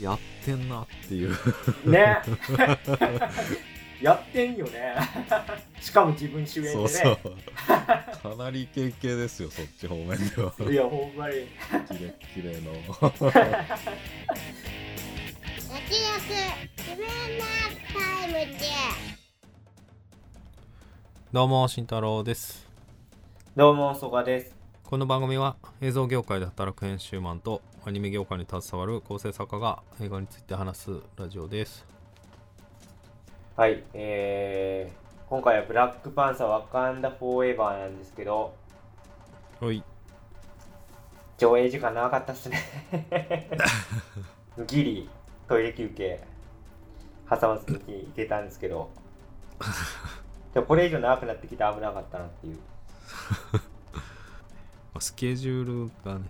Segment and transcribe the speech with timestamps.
[0.00, 1.30] やってんなっていう。
[1.84, 2.18] ね。
[4.00, 4.94] やってんよね。
[5.80, 6.74] しかも自分主演でね。
[6.74, 7.18] そうそう。
[7.66, 10.54] かなりイケイケですよそっち方面では。
[10.70, 11.34] いやほんまに。
[11.88, 12.72] キレッキレの。
[15.70, 16.00] 焼き
[16.78, 17.44] 自分の
[17.92, 18.66] タイムで
[21.32, 22.66] どうも慎太郎です。
[23.56, 24.59] どうも曽我です
[24.90, 31.86] この番組は映像業界で働く編集マンとアニメ業界に携わる構成作家が映画について話すラジオです。
[33.54, 38.52] はいえー、今回はブラックパンサーワカンダフォーエバーなんですけど
[39.60, 39.84] はい。
[41.38, 42.58] 上映時間長かったっすね。
[44.66, 45.10] ギリ
[45.46, 46.20] トイレ休憩
[47.30, 48.90] 挟まずに行けたんですけど。
[50.52, 52.58] でもこれ以上長くなってきて危なかったなっていう
[55.00, 56.26] まあスケジュールがね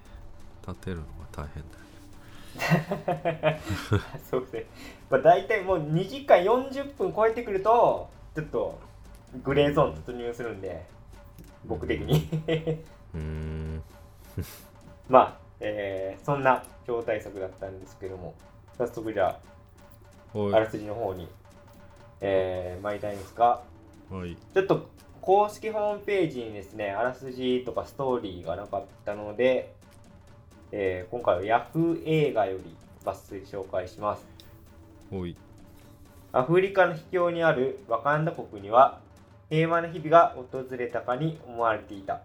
[0.66, 1.80] 立てるのが大変だよ。
[3.50, 3.60] ね
[4.30, 4.66] そうですね、
[5.08, 8.78] まあ、大体もう2時間40分超えてくるとちょっと
[9.44, 10.84] グレーゾーン突入するんで
[11.64, 12.28] 僕的に。
[13.14, 13.82] うーん。
[15.08, 18.34] まあ、えーそんな超大作だったんですけども
[18.78, 19.38] 早速じゃ
[20.34, 21.28] ああらすじの方に、
[22.20, 23.62] えー参りたいんですが
[24.54, 24.88] ちょっと
[25.22, 29.74] 公式ホームページにですねあらすじとかストーリーがなかったので、
[30.72, 34.26] えー今回は Yahoo 映画より抜粋紹介します
[36.32, 39.00] アフリカの秘境にあるワカンダ国には
[39.50, 42.20] 平和な日々が訪れたかに思われていた。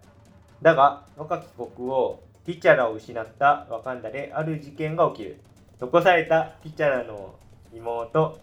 [0.62, 5.40] だが、若き国王、ティチャラを失ったワカンダである事件が起きる。
[5.80, 7.34] 残されたティチャラの
[7.74, 8.40] 妹、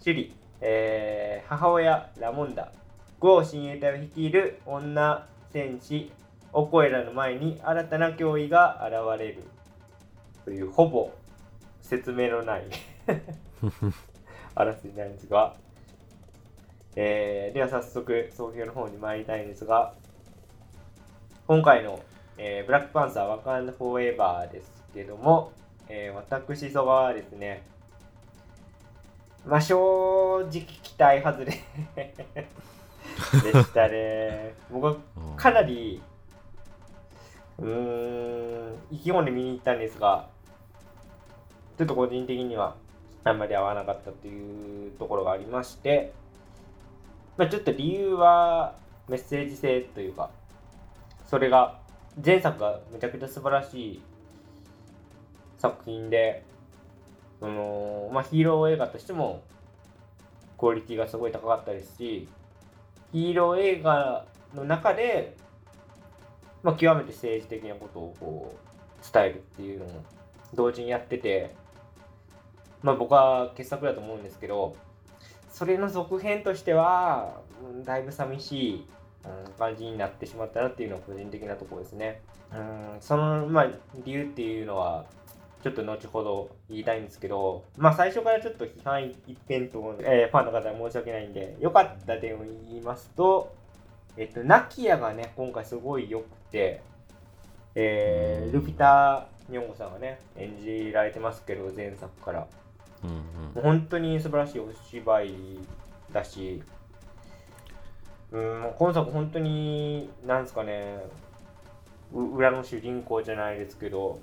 [0.00, 2.72] シュリ、えー母親、ラモンダ、
[3.20, 6.12] ゴー親衛隊を率いる女戦士、
[6.52, 9.42] オコエラの前に新たな脅威が現れる。
[10.44, 11.10] という、ほぼ
[11.82, 12.64] 説明のない
[14.54, 15.54] あらすじなんですが、
[16.96, 19.94] えーでは早速総評の方に参りたいんですが
[21.46, 22.00] 今回の、
[22.36, 25.52] えーブラックパンサーワカンダフォーエバーですけども、
[25.88, 27.62] えー私そばはですね
[29.46, 31.52] まあ正直期待外れ
[33.42, 34.54] でしたね。
[34.70, 34.96] 僕は
[35.36, 36.00] かなり
[37.58, 40.28] うん意気込んで見に行ったんですが
[41.76, 42.76] ちょっと個人的には
[43.24, 46.12] あんまり合わなかったというところがありまして、
[47.36, 48.74] まあ、ちょっと理由は
[49.08, 50.30] メッセージ性というか
[51.26, 51.78] それが
[52.24, 54.02] 前作がめちゃくちゃ素晴らしい
[55.58, 56.44] 作品で
[57.40, 59.42] その、まあ、ヒーロー映画としても
[60.56, 62.28] クオリティがすごい高かったですし
[63.12, 65.36] ヒーロー映画の中で、
[66.62, 70.04] まあ、極めて政治的なことをこう伝えるっていうのも
[70.54, 71.54] 同時にやってて
[72.82, 74.76] まあ僕は傑作だと思うんですけど
[75.52, 77.40] それの続編としては
[77.72, 78.86] うんだいぶ寂しい
[79.24, 82.22] うん感じになってしまったなっていうのは個人的なところですね。
[82.52, 83.66] うんそのまあ
[84.04, 85.04] 理由っていうのは
[85.68, 93.54] ちょっと後ほど言いたいんですけど、まあ最初からちょっと批判一辺倒、えーファンの方は申し訳ないんで、良かった点を言いますと、
[94.16, 96.80] えっと、ナキヤがね、今回すごい良くて、
[97.74, 102.46] えールフィター・ニョンゴさんがね、演じられてますけど、前作から。
[103.04, 105.34] うんもう本当に素晴らしいお芝居
[106.12, 106.62] だし、
[108.32, 110.98] うん、今作本当に、なんですかね、
[112.12, 114.20] う裏の主人公じゃないですけど、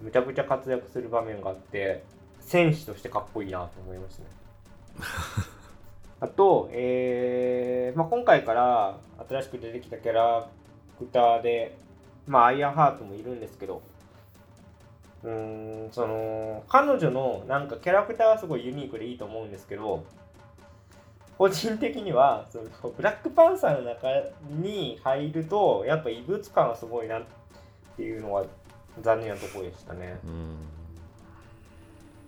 [0.00, 2.04] むちゃくちゃ活躍する場面があって、
[2.40, 4.26] 戦士としてかっこいいなと思いますね。
[6.20, 8.98] あと、えーまあ、今回から
[9.28, 10.48] 新しく出てきたキャラ
[10.98, 11.76] クターで、
[12.26, 13.82] まあ、アイアンハートもいるんですけど、
[15.26, 20.04] うーんその彼女のなんかキャラクターはすごいユニークでいいと思うんですけど
[21.36, 22.64] 個人的にはその
[22.96, 24.08] ブラックパンサーの中
[24.48, 27.22] に入るとやっぱ異物感がすごいなっ
[27.96, 28.44] ていうのが
[29.02, 30.18] 残念なところでしたね。
[30.24, 30.56] うん。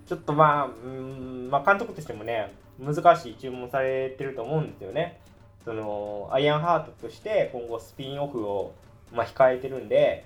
[0.07, 5.21] ちょっとまあうーん、まあ、監督としてもね難しい注文されてると思うんですよね。
[5.65, 8.73] そのアイアンハートとして今後スピンオフを、
[9.13, 10.25] まあ、控えてるんで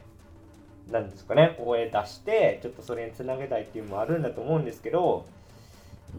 [0.90, 5.26] なんですかねここへ出してちょっとそれにつなげたいっていうのもあるんだと思うんですけど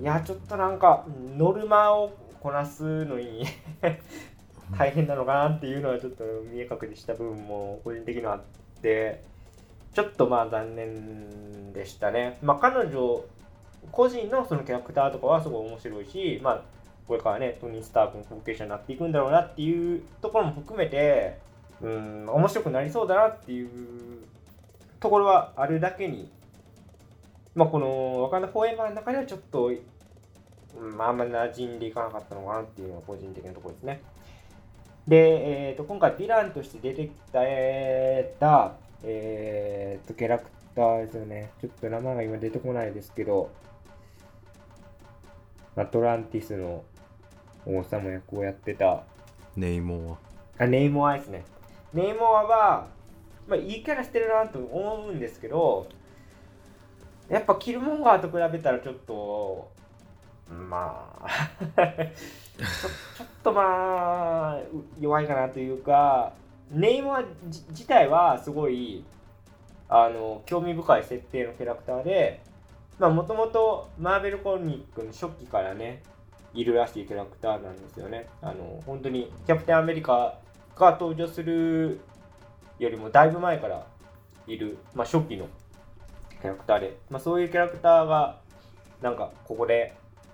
[0.01, 1.05] いやちょっとなんか
[1.37, 3.45] ノルマをこなすのに
[4.77, 8.41] 大変なのかなっていうのはちょっと見え隠れした部分も個人的にはあっ
[8.81, 9.23] て
[9.93, 12.37] ちょっとまあ残念でしたね。
[12.41, 13.23] まあ彼女
[13.91, 16.61] 個人のそのキャラクターとかはすごい面白いし、まあ
[17.07, 21.37] これからねトニー・スターク後継者になっていくんだろうなっていうところも含めて
[21.81, 23.69] うん面白くなりそうだなっていう
[24.99, 26.31] ところはあるだけに
[27.55, 34.01] まあ、この、わかんないフォーエバーの中ではちょっと、うんあ、んま馴染んでいかなかったのかなっていうのが個人的なところですね。
[35.07, 38.71] で、えー、と今回ヴィランとして出てきた、えー
[39.03, 41.51] えー、とキャラクターですよね。
[41.61, 43.51] ちょっと名前が今出てこないですけど、
[45.75, 46.83] アトランティスの
[47.65, 49.03] 王様役をやってた、
[49.55, 50.17] ネイモンは
[50.57, 51.43] あ、ネイモアですね。
[51.93, 52.87] ネイモアは、
[53.47, 55.87] まあ、いいキャラしてるなと思うんですけど、
[57.29, 59.71] やっぱキルモンガーと比べたらちょっと、
[60.49, 62.65] まあ ちょ、
[63.17, 66.33] ちょっとまあ、う弱いかなというか、
[66.73, 69.05] ネイモアじ自体はすごい、
[69.87, 72.41] あの、興味深い設定のキャラクターで、
[72.99, 76.01] もともとマーベルコミックの初期からね、
[76.53, 78.27] いるらしいキャラクターなんですよね。
[78.41, 80.39] あの、本当にキャプテンアメリカ
[80.75, 81.99] が登場する
[82.79, 83.85] よりもだいぶ前から
[84.47, 85.47] いる、まあ、初期の
[86.41, 88.39] キャラクターで、まあ、そういうキャラクターが
[89.01, 89.93] なんかここで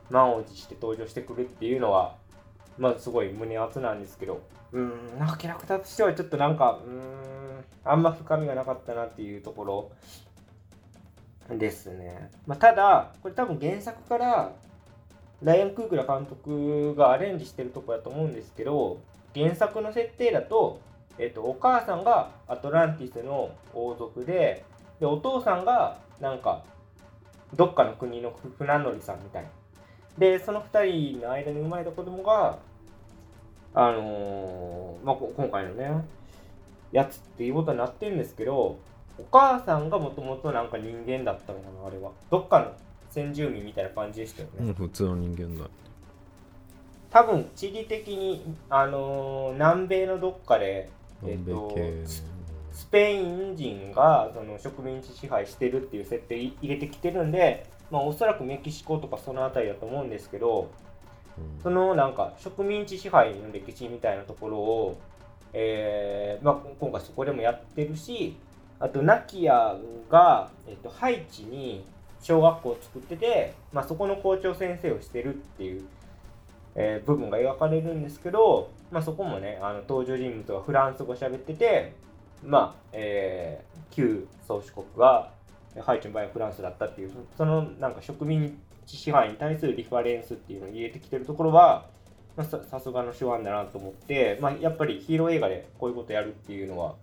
[0.10, 2.16] 満を持して登場してくるっていうのは、
[2.78, 4.42] まあ、すごい胸熱なんですけど
[4.72, 9.92] うんなんかキャラクターとしてはちょっとなんかうんあんま深みがなかったなっていうところ
[11.58, 14.52] ですね、まあ、ただこれ多分原作から
[15.42, 19.00] ライアン・クーグラ監督がアレンジしてるとこだと思うんですけど
[19.34, 20.82] 原作の設定だと,、
[21.18, 24.64] えっとお母さんがアトランティスの王族で
[25.00, 26.64] でお父さんがなんか
[27.56, 29.50] どっかの国の船乗りさんみたいな。
[30.18, 32.60] でその2人の間に生まれた子供が
[33.74, 35.90] あのーまあ、こ今回のね
[36.92, 38.80] やつっていうことになってるんですけど
[39.20, 42.12] お母さんがもともとなんか人間だったのかなあれは。
[42.32, 42.72] どっかの
[43.10, 45.70] 先住民みたいな感じでしたよね、うん普通の人間だ。
[47.10, 50.90] 多分地理的に、あのー南米のどっかで、
[51.26, 51.76] えっ南と
[52.06, 52.26] ス
[52.72, 60.89] スペイン人がその植民地支配してるっていう設定入れてきてるんで、まあ、おそらくメキシコとかその辺りだと思うんですけどうん
[61.62, 65.00] そのなんか植民地支配の歴史みたいなところを、
[65.54, 68.38] えーまあ、今回そこでもやってるし
[68.80, 69.76] あとナキア
[70.10, 71.84] が、えっと、ハイチに
[72.22, 75.84] 小学校を作ってて、まあ、そこの校長先生をしてるっていう、
[76.76, 81.94] えー部分が描かれるんですけど、まあ、そこもねあの登場人物がフランス語喋ってて、
[82.44, 85.32] まあえー旧宗主国が
[85.82, 88.58] ハイチの場合はフランスだったっていうそそのなんか植民
[88.98, 91.88] 支配に対するリファレンスっていうのを入れてきてるところは、
[92.36, 96.96] まあ、さすがの手腕だなと思って、まあ、やっぱりヒーロー映画でこういうことやるっていうのは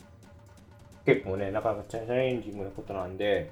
[1.04, 3.50] 結構ねなかなかチャレンジングなことなんで、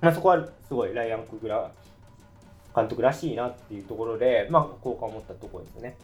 [0.00, 1.70] まあ、そこはすごいライアン・クグラ
[2.74, 5.96] 監督らしいなっていうところで、まあ、好感を持ったところですね。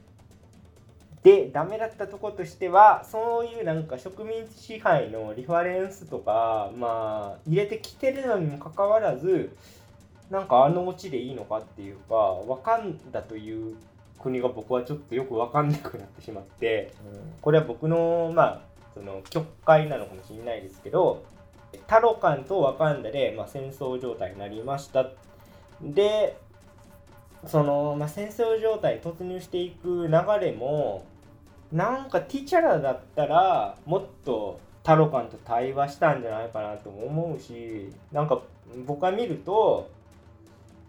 [1.23, 9.57] で、ダメだったとことしては、そういうなんか植民地支配のリファレンスとか、まあ、入れてきてるのにもかかわらず、
[10.31, 13.77] なんかあのオチでいいのかっていうか、ワカンダという
[14.19, 16.93] 国が僕はちょっとよくわかんなくなってしまって、
[17.41, 18.61] これは僕の、まあ、
[18.95, 21.25] その曲解なのかもしれないですけど、
[21.87, 25.11] タロカンとワカンダで、まあ、戦争状態になりました。
[25.81, 26.37] で、
[27.47, 31.05] その、まあ、戦争状態に突入していく流れも、
[31.73, 38.41] なんかティチャラだったらもっとタロカンと対話したんじゃないかなとも思うしなんか
[38.87, 39.91] 僕が見ると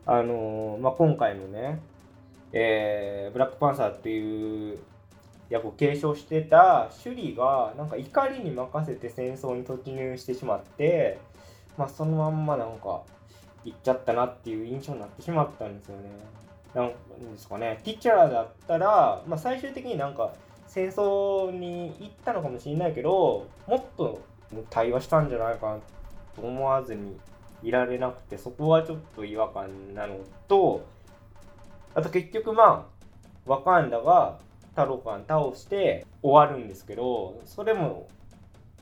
[0.10, 1.82] あのまあ、今回のね、
[2.54, 4.80] えーブラックパンサーっていう
[5.50, 11.20] 役を継承してたシュリがなんか怒りに任せて戦争に突入してしまって、
[11.78, 13.02] まあ、そのまんまなんか
[13.66, 16.04] 行っちゃったなっていう印象になってしまったんですよね。
[16.74, 16.90] なん
[17.34, 20.34] ですかねティッチャラだったら、まあ、最終的になんか
[20.68, 24.22] 戦争に行ったのかもしれないけどもっと
[24.70, 25.80] 対話したんじゃないかな
[26.36, 27.18] と思わずに
[27.68, 30.86] いられなくてそこはちょっと違和感なのと
[31.94, 33.06] あと結局まあ
[33.46, 34.40] ワカンダが
[34.74, 38.08] タロカン倒して終わるんですけどそれも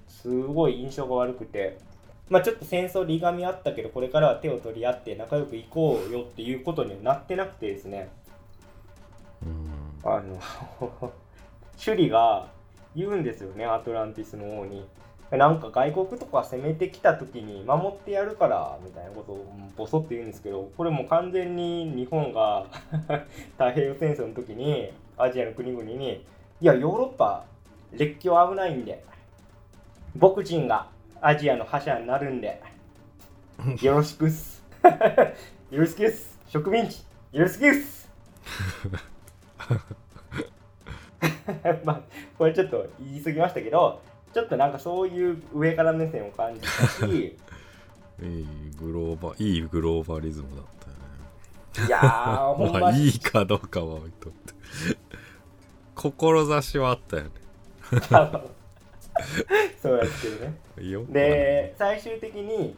[0.08, 1.80] すごい印象が悪くて
[2.30, 8.10] まあちょっと戦争でいがみあったけどこれからは手を取り合って仲良くいこうよっていうことにはなってなくてですね。
[9.44, 10.12] うん。
[10.12, 10.40] あの
[11.84, 12.48] 首里が
[12.96, 14.88] 言うんですよねアトランティスの王に
[15.32, 22.68] なんか外国とか攻めてきた時に守ってやるからみたいなことをボソって言うんですけどこれもう完全に日本が
[23.58, 26.26] 太平洋戦争の時にアジアの国々に
[26.62, 27.44] いやヨーロッパ
[27.92, 29.04] 列強危ないんで
[30.16, 30.88] 僕人が
[31.22, 32.62] アジアの覇者になるんで
[33.82, 34.64] よろしくっす。
[35.72, 36.38] よろしくっす。
[36.50, 38.10] 植民地よろしくっす。
[41.84, 42.02] まあ
[42.38, 44.02] これちょっと言い過ぎましたけど
[44.36, 47.06] ちょっとなんかそういう上から目線を感じたし
[48.22, 48.46] いい
[48.78, 50.66] グローバいいグローバリズムだっ
[51.74, 51.88] たよね。
[51.88, 54.54] いやー ほんままにあいいかどうかは置いとって。
[55.96, 57.30] 志はあったよね。
[59.82, 60.28] そうやって
[60.82, 62.76] るねで最終的に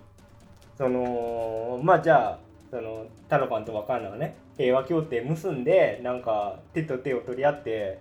[0.78, 4.38] そのまあじゃあそのタロパンとワカンナがね。
[4.58, 7.98] 平和協定結んでなんか手と手を取り合って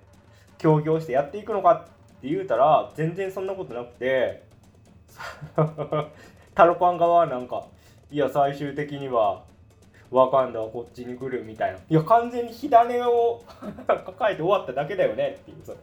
[0.59, 4.43] 協業してやっていくのかって言うたら全然そんなことなくて
[6.55, 7.67] タロパン側なんか
[8.11, 9.43] いや最終的には
[10.11, 11.79] ワカンダはこっちに来るみたいな。
[11.79, 13.43] いや完全に火種を
[13.87, 15.79] 抱えて終わっただけだよねっていうそれ。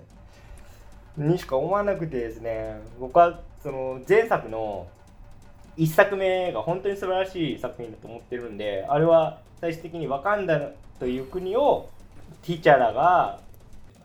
[1.18, 4.88] にしか思わなくてですね僕はその前作の
[5.78, 11.90] 1作目が本当に素晴らしい作品だと思ってるんであれは最終的にワカンダという国を
[12.42, 13.40] ティーチャーが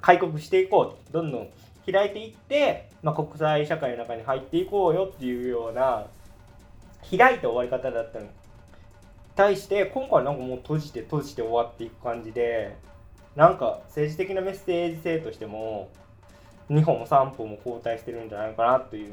[0.01, 1.49] 開国していこうどんどん
[1.91, 6.07] 開いていって、まあ、国際社会の中に入っていこうよっていうような
[7.11, 8.25] 開いた終わり方だったの。
[8.27, 8.31] に
[9.39, 12.77] 対して今回なんかもう閉じて閉じて終わっていく感じで
[13.37, 15.91] なんか政治的なメッセージ性としても
[16.71, 19.13] 2歩も3歩も後退してるんじゃないかなという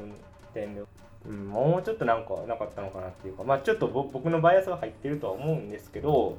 [0.52, 0.82] 点で、
[1.28, 6.36] うん、もうちょっとなんかなかったのかなっていうかまあちょっと僕のバイアスが入ってるとは思うんですけど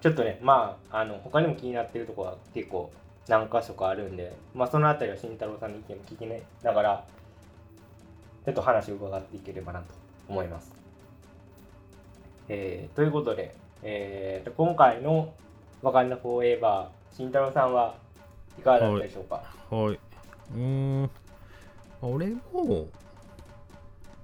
[0.00, 2.92] ちょっとねまああの他にも気になってるとこは結構
[3.28, 7.04] 何箇所かあるんでまあそのあたりは慎太郎さんの意見も聞きねながら
[8.44, 9.86] ちょっと話を伺っていければなと
[10.28, 10.72] 思います。
[12.48, 15.34] えーということで、えーと今回の
[15.82, 17.96] 「わかんなフォーエバー」慎太郎さんは
[18.58, 19.94] いかがだったでしょうか、はい。
[19.94, 21.10] うーん。
[22.02, 22.86] 俺も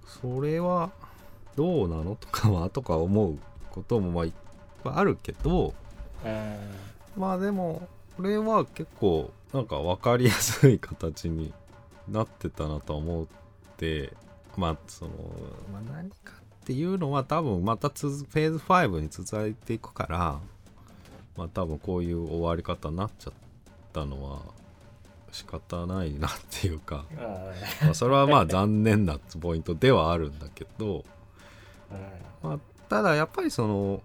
[0.06, 0.92] それは
[1.56, 3.38] どうなのとかはとか思う
[3.70, 4.32] こともまあいっ
[4.84, 5.74] ぱいあるけど
[6.24, 6.56] うん。
[7.16, 11.52] まあでもこれは結構なんか分かりやすい形に
[12.08, 13.26] なってたなと思っ
[13.76, 14.12] て
[14.56, 15.10] まあその、
[15.72, 20.40] まあ、何かっていうのは多分またつづフェーズ5に続いていくから
[21.36, 23.32] まあ多分こういう終わり方になっちゃっ
[23.92, 24.40] たのは
[25.32, 27.06] 仕方ないなっていうか、
[27.82, 31.04] まあ、それはまあ残念なポイントではあるんだけど
[32.42, 34.02] まあ、ただやっぱりその、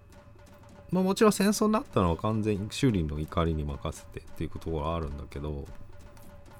[0.90, 5.66] まあ、もちろん戦争になったのは完全に修理の怒りに任せてっていうところはあるんだけど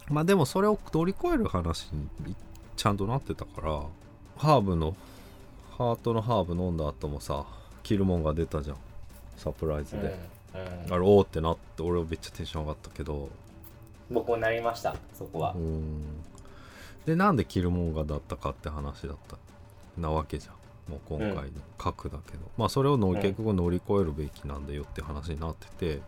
[0.09, 2.35] まあでもそれを乗り越える話に
[2.77, 3.83] ちゃんとなってたから
[4.37, 4.95] ハーブの
[5.79, 7.47] ハートのハーブ飲んだ後もさ
[7.89, 8.77] キルモンが出たじゃん。
[9.39, 10.15] サプライズで、
[10.53, 10.59] あ
[10.91, 13.31] れおーってなって俺はめっちゃテンション上がったけど。
[14.11, 15.55] 僕もなりましたそこは。
[15.57, 16.03] う、ん。
[17.07, 19.39] でなんでキルモンガだったかって話だった。
[19.97, 20.55] なわけじゃん
[20.89, 21.45] もう今回の
[21.77, 26.01] 核だけど、まあそれを結局乗り越えるべきなんだよって話になってて。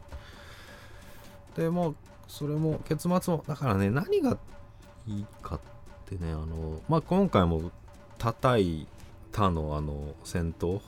[1.57, 1.97] でもう
[2.29, 4.39] それも結末もだからね何が
[5.07, 5.61] いいかっ
[6.07, 7.73] てねあのまあ今回も
[8.19, 8.87] 叩い
[9.33, 10.81] たのあの戦闘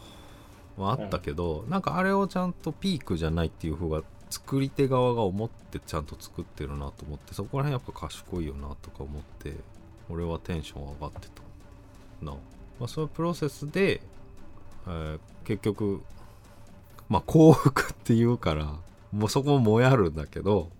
[0.76, 9.54] はあったけど、なんかあれをちゃんとピークじゃないっていう方が作り手側が思ってちゃんと作ってるなと思ってそこら辺やっぱ賢いよなとか思って
[10.08, 11.42] 俺はテンション上がってた
[12.24, 12.32] な、
[12.78, 14.00] まあ、そういうプロセスで、
[14.86, 16.02] えー結局
[17.08, 18.76] まあ幸福っていうから
[19.12, 20.70] もうそこももやるんだけど、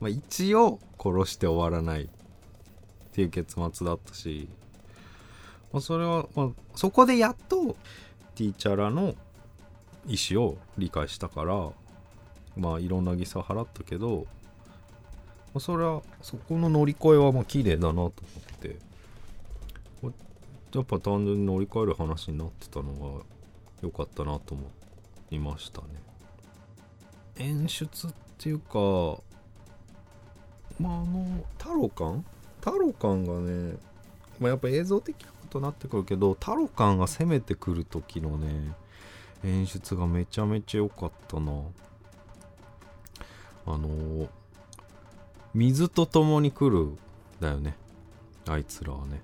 [0.00, 2.08] まあ、一応殺して終わらないっ
[3.12, 4.48] ていう結末だったし、
[5.72, 7.76] まあ、それは、まあ、そこでやっと
[8.34, 9.14] ティーチャーの
[10.06, 11.70] 意思を理解したから
[12.56, 14.26] まあいろんな犠牲を払ったけど、
[15.54, 18.91] まあ、それはそこの乗り越えはまあ綺麗だなと思って。
[20.78, 23.24] やっぱ単純に乗り越える話になってたのが
[23.82, 24.70] 良かったなと思
[25.30, 25.88] いましたね。
[27.36, 29.22] 演出っていうか
[30.78, 32.24] まああのタロ感
[32.60, 33.76] タロ感がね、
[34.38, 38.72] まあ、やっぱ映像的なことになってくるけどタロ感が攻めてくる時のね
[39.44, 41.52] 演出がめちゃめちゃ良かったな。
[43.64, 44.28] あの
[45.54, 46.96] 水と共に来る
[47.40, 47.76] だよね。
[48.48, 49.20] あいつらはね。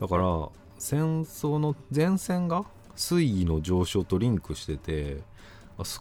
[0.00, 0.48] だから
[0.78, 2.64] 戦争の前線が
[2.96, 5.18] 水位の上昇とリンクしてて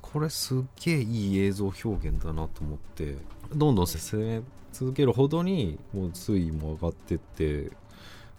[0.01, 3.15] これすっげえいい映像表現だなと思って
[3.53, 7.71] どんどん攻め続けるほどにもう水位も上がってって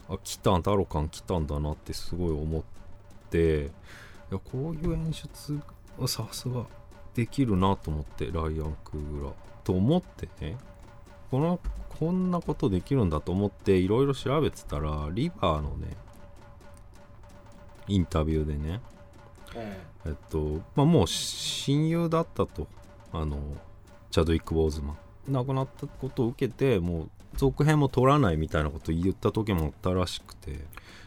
[0.09, 2.63] あ来たんタロカン来たんだなってすごい思っ
[3.31, 3.71] てい
[4.31, 5.61] やこういう演出
[5.99, 6.67] はさすが
[7.15, 9.33] できるなと思ってライアン・クーラ
[9.63, 10.57] と思ってね
[11.35, 11.59] この
[11.99, 15.89] こんなことできるんだと思っていろいろ調べてたらリバーのね
[17.89, 18.81] インタビューでね
[19.57, 20.11] うん。
[20.13, 22.69] えっとまあもう親友だったと
[23.13, 23.41] あの
[24.13, 25.33] チャドウィック・ボーズマン。
[25.33, 30.61] 亡くなったことを受けてもう続編も撮らないみたいなことを言った時もあったらしくて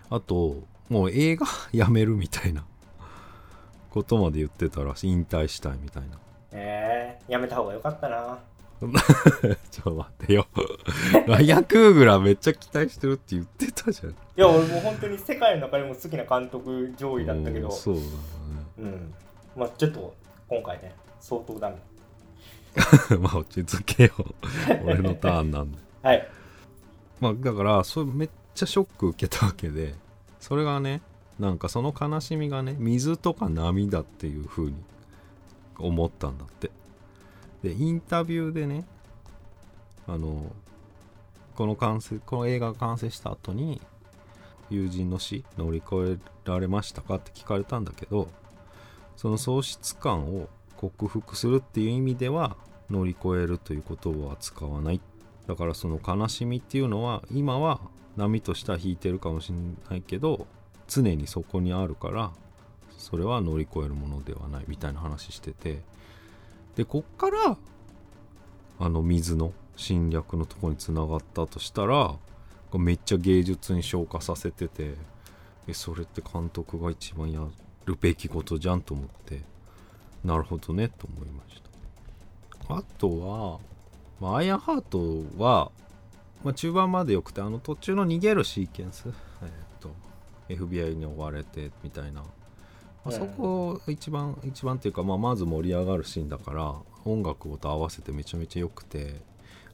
[0.10, 2.65] あともう映画 やめるみたいな
[3.91, 6.19] ことまで言ってたらしい引退したいみたいな。
[6.51, 8.39] えー、やめた方がよかったな
[9.72, 10.48] ちょっと待ってよ。
[11.27, 14.12] ライアン・クーグラーめっちゃ期待してるって言ってたじゃん。
[14.12, 17.67] いや俺もう本当に世界の中でも好きな監督上位だったけど。
[17.67, 18.07] うんそうだね。
[18.79, 19.13] うん。
[19.55, 20.13] まあちょっと
[20.48, 21.77] 今回ね相当ダメ。
[23.19, 24.12] まあ落ち着けよ。
[24.86, 25.77] 俺のターンなんで。
[26.03, 26.27] はい。
[27.19, 29.96] まあだからそれめっちゃショック受けたわけで
[30.39, 31.01] それがね
[31.39, 34.75] なんかその悲しみがね水とか波だっていう風に
[35.77, 36.72] 思ったんだって
[37.64, 38.86] でインタビューでね
[40.08, 40.52] あの
[41.56, 43.82] この完成この映画が完成した後に
[44.70, 48.30] 友人の死乗り越えられましたかって聞かれたんだけど
[49.16, 52.56] その喪失感を克服するっていう意味では
[52.90, 55.02] 乗り越えるという言葉は使わない。
[55.48, 57.80] だからその悲しみっていうのは今は
[58.18, 59.58] 波としては引いてるかもしれ
[59.90, 60.46] ないけど
[60.88, 62.32] 常にそこにあるから
[62.98, 65.82] それは乗り越えるものではないみたいな話してて
[66.77, 67.57] でこっから
[68.79, 72.15] あの水の侵略のとこにつながったとしたら
[72.74, 74.93] めっちゃ芸術に昇華させてて
[75.67, 77.41] えそれって監督が一番や
[77.86, 79.41] るべきことじゃんと思って
[80.24, 81.62] なるほどねと思いまし
[82.69, 82.75] た。
[82.75, 83.60] あとは、
[84.19, 85.72] まあ、アイアンハートは、
[86.43, 89.05] まあ、中盤までよくてあの途中の逃げるシーケンス、
[89.41, 89.96] えーっと
[90.50, 92.24] FBI に追われてみたいな、
[93.08, 99.16] あ、うんそこ一番一番っていうか、まあ、まず盛り上がるシーンだから音楽と合わせてめちゃめちゃ良くて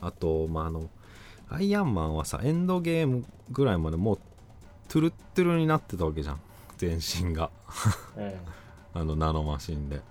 [0.01, 0.89] あとまああの
[1.49, 4.19] アイアンマンはさエンドゲームぐらいまでもう
[4.87, 6.41] トゥルットゥルになってたわけじゃん。
[6.77, 7.49] 全身が。
[8.17, 8.33] うん
[8.95, 10.01] あのナノマシンで。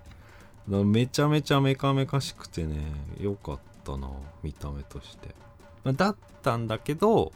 [0.67, 2.81] めちゃめちゃメカメカしくてね
[3.19, 4.09] 良かったな
[4.41, 5.35] 見た目として。
[5.83, 7.31] まあだったんだけど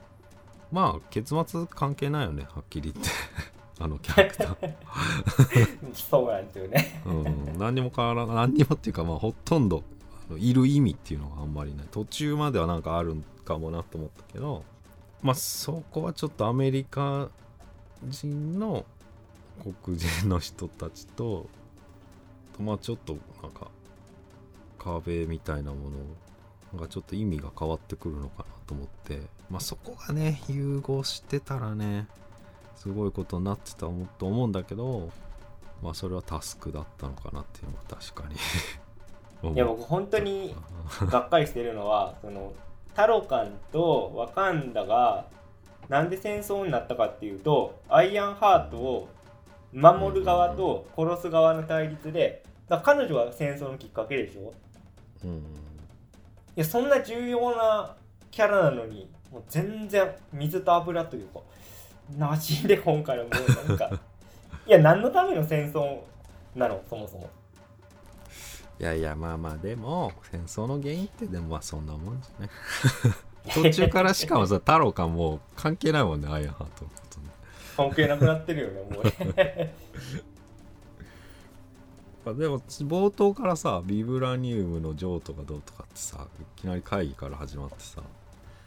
[0.71, 3.11] まあ結末関係ないよねはっきり言って
[3.79, 4.75] あのキャラクター。
[5.93, 7.01] そうなんていうね。
[7.05, 9.83] うん、何にも変わらない何にもっていうかまあほとんど
[10.37, 11.87] いる意味っていうのがあんまりない。
[11.91, 14.63] 途中まではなんかあるんかもなと思ったけど
[15.21, 17.29] まあそこはちょっとアメリカ
[18.03, 18.85] 人の
[19.83, 21.47] 黒人の人たちと
[22.59, 23.67] まあちょっとなんか
[24.79, 25.89] 壁みたいなも
[26.73, 29.21] のがちょっと意味が変わってくるのかなと思って。
[29.49, 32.07] まあそこがね融合してたらね
[32.77, 33.87] すごいことになってたと
[34.21, 35.09] 思うんだけど
[35.83, 38.35] まあそれはタスクだったのかなっていうのは確かに。
[39.53, 40.55] いや僕本当に
[41.09, 42.53] がっかりしてるのはその
[42.95, 45.25] タロカンとワカンダが
[45.89, 49.07] なんで戦争になったかっていうとアイアンハートを
[49.71, 54.53] 守る側と殺す側の対立でだ彼女は戦争のきっかけでしょ？
[55.23, 55.37] うん。
[55.37, 55.41] い
[56.55, 57.95] やそんな重要な
[58.31, 61.41] キャラなのにもう全然水と油というか
[62.15, 63.99] なしんで今回のもうなんか
[64.65, 65.99] いや何のための戦争
[66.55, 66.81] なの？
[66.89, 67.29] そもそも。
[68.79, 72.49] いやいやまあまあでも戦争の原因ってでもまあそんなもんじゃない。
[73.49, 77.27] 途中からしかもさ太郎かもう関係ないもんねアイアンハートのことね。
[77.75, 79.03] 関係なくなってるよねもう
[79.35, 79.73] ね。
[82.25, 88.01] まあでも冒頭からさビブラニウムの譲渡がどうとかってさいきなり会議から始まってさ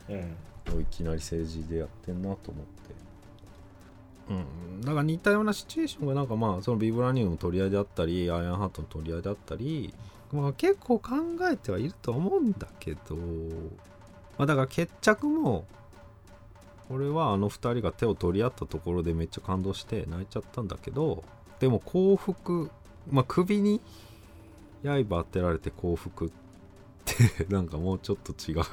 [0.09, 0.37] うん。
[0.81, 2.80] いきなり政治でやってんなと思って
[4.31, 4.81] うん。
[4.81, 9.93] だから似たようなシチュエーションがなんかまあそのビブラニウムの取り合いであったりアイアンハートの取り合いであったり
[10.33, 11.11] まあ結構考
[11.51, 13.17] えてはいると思うんだけど
[14.39, 15.67] まあだから決着も
[16.89, 21.25] 俺はあの2人が手を取り合ったところでめっちゃ感動して泣いちゃったんだけど
[21.61, 22.71] でも幸福
[23.11, 23.81] まあ首に
[24.83, 26.31] 刃当てられて幸福っ
[27.05, 28.65] てなんかもうちょっと違う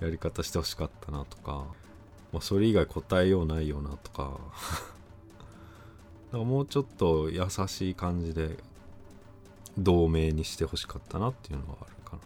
[0.04, 1.64] やり方してほしかったなとか、
[2.32, 4.38] まあ、それ以外答えようないよなとか。
[6.32, 8.58] なんかもうちょっと優しい感じで
[9.78, 12.22] 同盟にしてほしかったなっていうのはあるかな。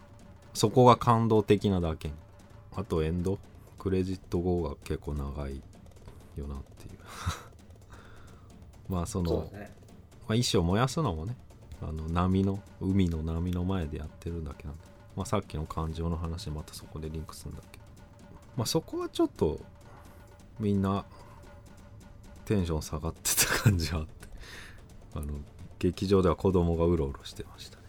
[0.53, 2.13] そこが感動的なだけに。
[2.75, 3.39] あとエンド
[3.79, 5.61] クレジット後が結構長い
[6.35, 6.99] よなっていう。
[8.89, 9.83] まあそのね。
[10.27, 11.35] まあ、石を燃やすのもね
[11.81, 14.83] あの波の海の波の前でやってるだけなんで、
[15.15, 17.83] まあ、さっきの感情の話またそこでリンクするんだけど、
[18.55, 19.59] まあ、そこはちょっと
[20.59, 21.05] みんな
[22.45, 24.11] テンション下がってた感じはあって。
[25.15, 25.25] あの
[25.79, 27.83] 劇場では子供がうろうろしてましたね。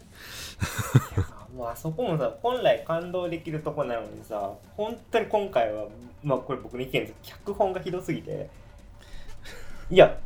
[1.55, 5.85] もうあそこもさ本来感動できるとこなのにさ本当に今回は
[6.23, 8.49] まあこれ僕の意見です脚本がひどすぎて。
[9.89, 10.17] いや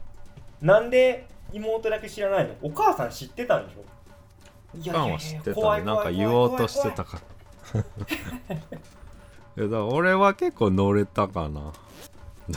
[0.61, 2.55] なんで妹だけ知らないの？
[2.61, 4.77] お母さん知ってたんでしょ？
[4.77, 7.19] いやファンは知ってたんでなんか言おうとしてたか
[7.73, 7.81] ら。
[9.57, 11.73] いやだから俺は結構乗れたかな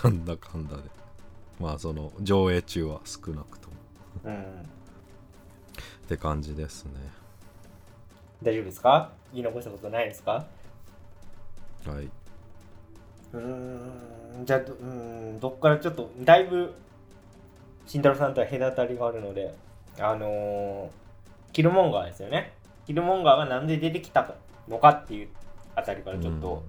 [0.03, 0.83] なんだかんだで。
[1.61, 3.75] まあその上映中は少なくとも。
[4.25, 4.43] うん。
[4.43, 4.45] っ
[6.09, 6.93] て感じですね。
[8.43, 9.13] 大丈夫ですか？
[9.33, 10.33] 言い残したことないですか？
[10.33, 12.11] はい。
[13.33, 14.45] うーん。
[14.45, 14.85] じゃあどうー
[15.37, 15.41] ん。
[15.41, 16.75] どっからちょっとだいぶ
[17.87, 19.55] 慎太郎さんとは隔たりがあるので
[19.99, 20.89] あのー
[21.53, 22.55] キルモンガーですよね。
[22.87, 24.35] キルモンガーがなんで出てきた
[24.69, 25.29] のかっていう
[25.75, 26.63] あたりからちょっと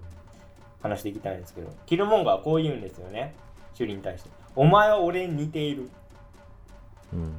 [0.83, 3.33] 話していきたいんですけど、キルモンガーはこう言うんですよね。
[3.73, 4.29] シュリに対して。
[4.55, 5.89] お前は俺に似ている。
[7.13, 7.33] うん。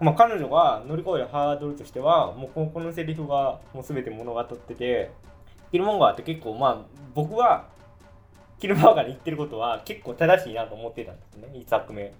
[0.00, 5.10] まあ、彼女が乗り越えるハードルとしてはもうここのセリフがもう全て物語ってて
[5.70, 6.78] キルモンガーって結構まあ
[7.14, 7.68] 僕は
[8.58, 11.48] キルモンガーが言ってることは結構正しいなと思ってたんですね。
[11.52, 12.14] 1作目。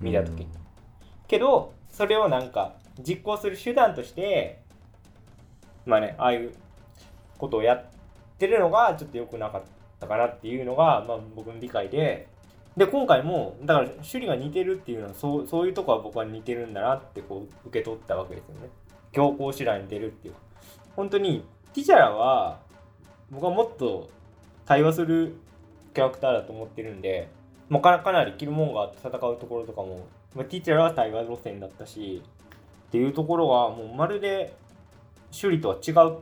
[0.00, 0.46] 見た時、
[1.26, 4.62] けどそれをなんか実行する手段として
[5.86, 6.54] まあねああいう
[7.38, 7.84] ことをやっ
[8.38, 9.62] てるのがちょっと良くなかっ
[10.00, 12.28] たかなっていうのが、まあ、僕の理解で。
[12.76, 18.68] で今回もだから趣里が似てるっていうのはそうそういうとこは僕は似てるんだなってこう受け取ったわけですよね。
[19.12, 20.34] 強行手段に出るっていう
[20.94, 22.60] 本当にティチャラは
[23.30, 24.10] 僕はもっと
[24.66, 25.36] 対話する
[25.94, 27.28] キャラクターだと思ってるんで、
[27.70, 32.22] まあ、かかなりキルモンガーと戦うところとかも、まあ、ティチャラは対話路線だったし
[32.88, 34.54] っていうところはもうまるで
[35.32, 36.18] 趣里とは違う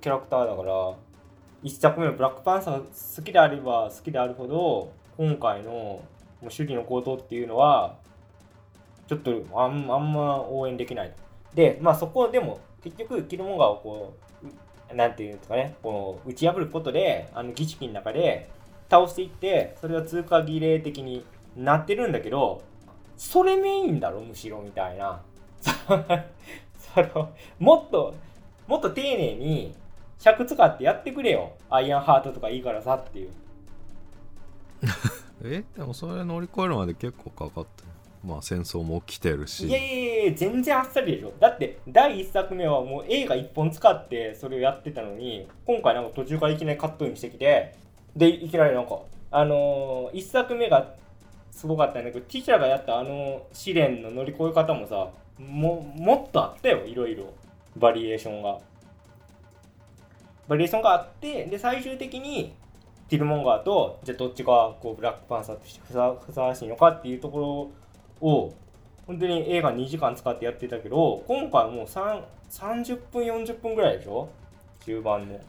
[0.00, 0.94] キャラクターだから
[1.62, 6.02] 一作目のブラックパンサー好きであれば好きであるほど今回のも
[6.42, 7.96] う首里の行動っていうのは
[9.08, 11.12] ちょっとあんあんま応援できない。
[11.54, 18.48] でまあそこでも結局キルモンガーをこううなんていうんですかねこの打ち破ることであの儀式の中で
[18.90, 21.24] 倒していってそれが通過儀礼的に
[21.56, 22.62] なってるんだけど
[23.16, 25.22] それメインだろむしろみたいな。
[26.94, 28.14] そのもっと
[28.66, 29.74] もっと丁寧に
[30.18, 31.52] 尺使ってやってくれよ。
[31.70, 33.30] アイアンハートとかいいからさっていう。
[35.44, 35.64] え？
[35.76, 37.88] でもそれ乗り越えるまで結構かかってる。
[38.24, 39.68] まあ戦争も起きてるし。
[39.68, 41.32] いやいやいや全然あっさりでしょ。
[41.38, 47.74] だって第1作目はもう映画1本使ってそれをやってたのに今回なんか途中からいきなりカットインしてきて
[48.16, 49.00] でいきなりなんか
[49.30, 50.94] あのー、1作目が
[51.50, 57.32] すごかったんだけどティチャラがやったあの試練の乗り越え方もさももっとあったよいろいろ。
[57.78, 58.58] バリエーションが
[60.48, 62.54] バリエーションがあってで最終的に
[63.08, 67.72] ティルモンガーとじゃあどっちがこうブラックパンサーとしてふさふさわしいのかっていうとこ
[68.20, 68.54] ろを
[69.06, 72.22] 本当に映画2時間使ってやってたけど今回もう30
[73.12, 74.28] 分40分ぐらいでしょ？
[74.84, 75.40] 中盤の。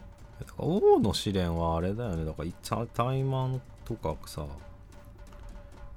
[0.56, 2.24] 王の試練はあれだよね。
[2.24, 4.42] だからいタイマンとかさ。
[4.42, 4.52] だか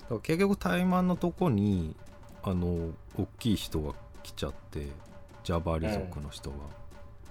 [0.10, 1.96] ら結局タイマンのとこに
[2.44, 4.88] あの大きい人が来ちゃって
[5.44, 6.58] ジャバリ族の人が、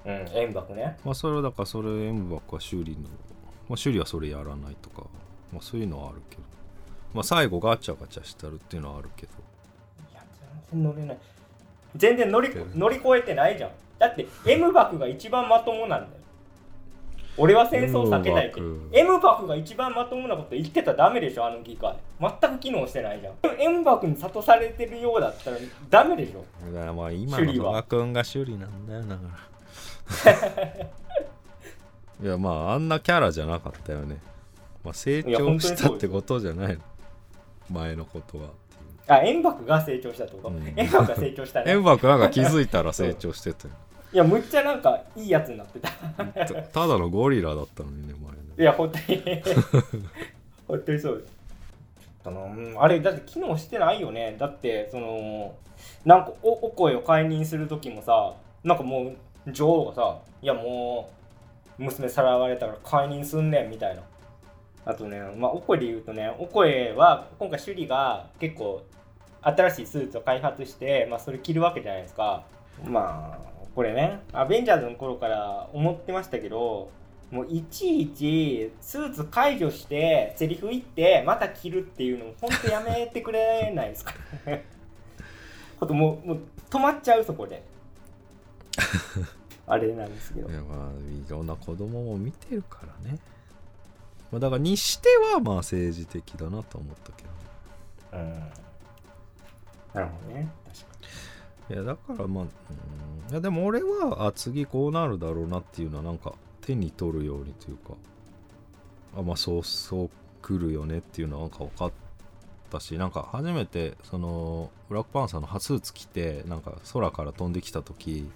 [0.05, 0.97] うん円幕ね。
[1.05, 3.09] まあそれはだからそれエムバックは修理の、
[3.69, 5.03] まあ、修理はそれやらないとか、
[5.53, 6.43] まあ、そういうのはあるけど。
[7.13, 9.33] まあ最後ガチャガチャしてるっていうのはあるけど。
[10.13, 10.23] いや
[10.73, 11.19] 全然乗れない。
[11.97, 13.71] 全然乗り乗り越えてないじゃん。
[13.99, 16.21] だって M バクが一番まともなんだよ。
[17.37, 18.61] 俺は戦争避けたいって。
[18.61, 23.61] M エムバクが一番まともなこと言ってたらダメでしょあの議会全く機能してないじゃん。
[23.61, 25.57] エムバクに諭されてるようだったら
[25.89, 26.45] ダメでしょ。
[26.73, 27.73] だからまあ今の修理は。
[27.73, 29.50] 野田君が修理なんだよだから
[32.23, 34.18] いやまああんなキャラじゃなかったよね、
[34.85, 36.83] まあ、成長したってことじゃないの。
[37.70, 38.49] 前のことは
[39.07, 40.73] あエムバクが成長したってこと、うん。
[40.77, 41.73] エムバクが成長したね。
[41.73, 43.75] エンバークなんか気づいたら成長してたよ。
[44.12, 45.90] いやむっちゃなんかいいやつになってた。
[45.90, 49.23] たただのゴリラだったのにね前ねいや本当に。
[50.68, 51.33] 本当にそうです。
[52.25, 54.37] あのうんあれだって機能してないよね。
[54.38, 55.55] だってその
[56.05, 61.11] なんかおお声を解任する時もさなんかもう女王がさ「いやも
[61.79, 64.03] う娘さらわれたから解任すんねん」みたいな。
[64.85, 68.83] あとねまあお声で言うとねお声は今回首里が結構
[69.42, 72.44] 新しいスーツを開発して、まあ、それ着るわけじゃないですか。
[72.87, 76.90] まあこれねアベンジャーズの頃から思ってましたけど
[77.31, 84.14] もういちいちスーツ解除してセリフ言ってまた着るっていうの本当やめてくれないですか
[85.79, 87.62] こともうもう止まっちゃうそこで
[89.66, 90.49] あれなんですけど。
[90.49, 93.19] いやまあいろんな子供も見てるからね、
[94.33, 98.31] まあ、だからにしてはまあ政治的だなと思ったけどうん。
[99.95, 100.49] なるほどね。
[100.66, 100.87] 確か
[101.71, 102.47] いやだからまあ、う
[103.29, 107.95] ん、いやでも俺はあ次こうなるだろうなっていうのはなんか手に取るようにというか。
[109.16, 110.11] あまあそうそう
[110.43, 111.93] 来るよねっていうのはなんか分かっ
[112.71, 118.31] たしなんか初めてそのブラックパンサーのスーツ着てなんか空から飛んできた時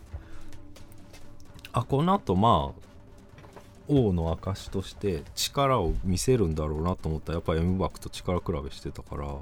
[1.75, 2.85] あこの後まあ
[3.89, 9.27] 王の証として力を見せるんだろうなと思ったらやっぱり M バックと力比べしてたから。
[9.27, 9.39] うん。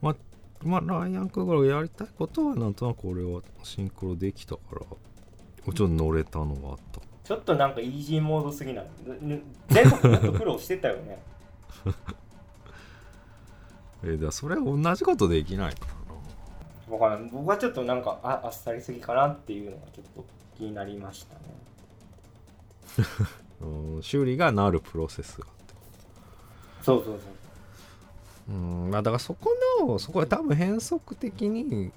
[0.00, 4.80] まあライアン・クーガーがやりたいことはなんとなく俺はシンクロできたから。
[4.80, 7.00] ちょっと乗れたのがあった。
[7.24, 8.82] ちょっとなんかイージーモードすぎな。
[9.20, 11.22] ぬ全国もっと苦労してたよね。
[14.04, 15.94] えー、だそれは同じことできないから
[16.94, 17.04] な。
[17.04, 17.28] わからん。
[17.30, 20.24] 僕はちょっとなんかああっさりすぎかなっていうのがちょっと
[20.56, 21.40] 気になりましたね。
[23.62, 25.46] うん修理がなるプロセスが。
[25.48, 25.74] あって
[26.82, 27.18] そうそう
[28.48, 28.54] そう。
[28.54, 31.92] うんまあだからそこのそこは多分変則的に、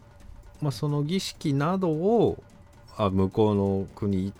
[0.61, 2.43] まあ、その儀式などを
[2.97, 4.37] あ向こうの国行っ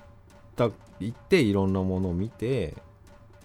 [0.56, 2.76] た行っていろんなものを見て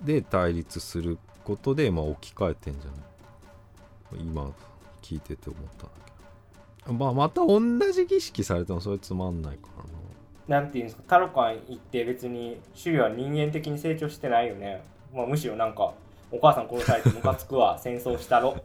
[0.03, 4.23] で対立することで、まあ、置き換えてんじゃない？
[4.23, 4.53] 今
[5.03, 5.91] 聞いてて思ったんだ
[6.85, 7.61] けど、まあ、また同
[7.93, 9.89] じ儀式されてもそれつまんないからな
[10.51, 14.83] なんていうんですかタロカン行って別にシュリは人間的に成長してないよね、
[15.15, 15.93] まあ、むしろなんか
[16.33, 17.79] お母さん殺されてムカつくわ。
[17.83, 18.57] 戦争したろ。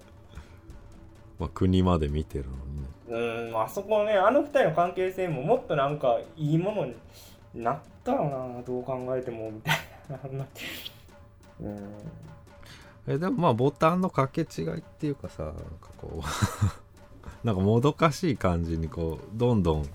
[1.38, 2.88] まあ、国まで見てるのにね。
[3.08, 6.96] うーんあそこねあの二人の関係性ももっとなんかいいものに
[7.54, 9.78] なったらなどう考えてもみたい
[10.10, 10.46] な。
[11.62, 11.80] うん。
[13.08, 15.62] えでもまあボタンの掛け違いっていうかさなんか
[15.98, 16.24] こう
[17.46, 19.86] なんかもどかしい感じにこうどんどん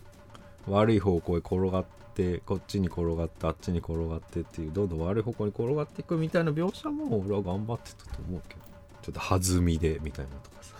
[0.68, 8.60] 悪い方向へ転がってこっちに転がってあっちに転がってっていうどんどん悪い方向に転がっていくみたいな描写も俺は頑張ってたと思うけど
[9.02, 10.74] ちょっと弾みでみたいなとかさ。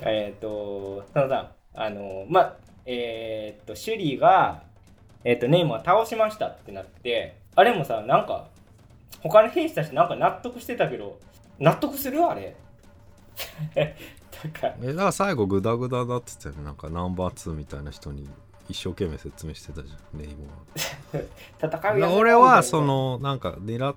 [0.00, 4.62] えっ、と佐野さんあのまあえっ、とシュリーが、
[5.24, 8.48] えっとネイマー倒しましたってなってあれもさなんか
[9.22, 11.18] 他の兵士たちなんか納得してたけど
[11.58, 12.54] 納得するあれ？
[13.74, 16.64] だからえだから最後グダグダだって言ってたよね。
[16.64, 18.28] なんかナンバー2みたいな人に
[18.68, 20.46] 一生懸命説明してたじゃんネイモ
[21.60, 23.94] 戦アうや俺はそのなんか狙っ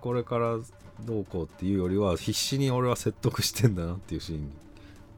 [0.00, 0.56] これから
[1.00, 4.52] どうこうっていうよりは必死に俺は説得してんだなっていうシーンに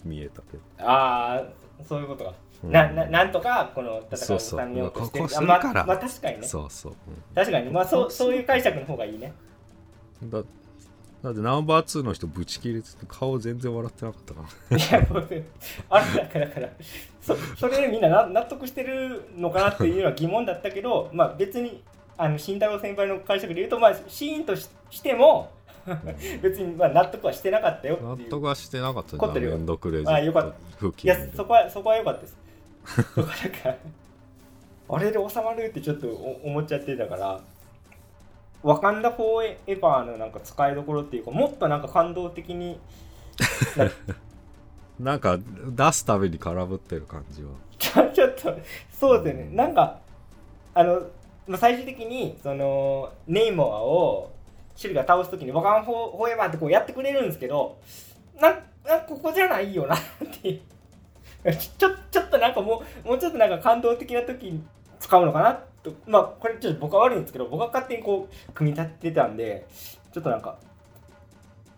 [0.05, 0.63] 見えたけど。
[0.79, 1.45] ああ
[1.85, 2.33] そういうことか、
[2.65, 2.73] うん。
[2.73, 4.93] なななんとかこの戦いをそうそう収めよう。
[4.93, 5.85] としてここすあまるから。
[5.85, 6.47] まあ確かにね。
[6.47, 6.95] そうそう、
[7.35, 7.71] 確かに。
[7.71, 9.33] まあそうそういう解釈の方がいいね。
[10.23, 10.43] うんだ
[11.27, 14.77] だってナンバー2の人ぶち切れてて顔全然笑ってなかったから。
[14.77, 15.45] いやもう
[15.91, 16.69] あれだからだから。
[17.21, 21.83] そそれでみんなな納得してるのかなっていうのは疑問だったけどまあ別に
[22.17, 25.51] あの慎太郎先輩の解釈で言うとまあシーンとししても
[26.41, 29.55] 別にまあ納得はしてなかったよ納得はしてなかったじゃん凝ってるよ。
[29.55, 32.37] エンドクレジあよかっット付いや近そこはそこは良かったです。
[34.89, 37.41] あれで収まるってちょっとお思っちゃってたから
[38.67, 42.81] ワカンダ・フォーエバーのなんか使いどころっていうかもっとなんか感動的に
[43.77, 43.89] な
[45.13, 47.51] なんか出すたびに空振ってる感じは。
[48.13, 48.59] ちょっと
[48.91, 49.51] そうですよね。
[49.55, 50.01] なんか
[50.75, 51.01] あの
[51.47, 54.33] まあ最終的にそのネイモアを
[54.75, 57.79] シュリが倒す時にワカンフォーフォーエバーってこうやってくれるんですけど
[58.41, 59.99] なんなんかここじゃないよなっ
[60.43, 61.57] ていう。
[61.57, 64.61] ちょちょっとなんかもうもうちょっとなんか感動的な時に
[65.07, 65.95] 使うのかなと。
[66.09, 69.67] まあこれちょっと僕は悪いんですけど僕は勝手にこう組み立ててたんで
[70.13, 70.59] ちょっとなんか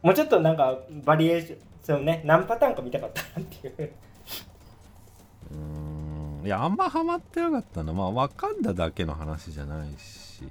[0.02, 3.90] もうちょっとなんかバリエーションそのね何パターンか見たかったなっていう。
[5.52, 5.56] うー
[6.42, 10.48] んいやあんまハマってなかったなまあわかんだだけの話じゃないし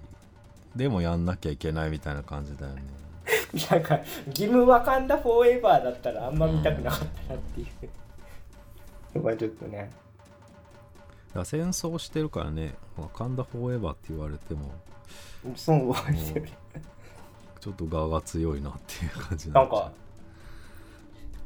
[0.75, 2.83] でもやんなきゃいけないみたいな感じだよね。
[3.71, 7.89] なんか義務ワカンダフォーエバーだったらあんま見たくなかったなっていう。
[9.13, 9.89] そこはちょっとね
[11.37, 14.71] だ戦争してるからね「ワカンダフォーエバー」って言われても。
[15.55, 16.51] そうですよね
[17.59, 19.91] ちょっと我が強いなっていう感じなんか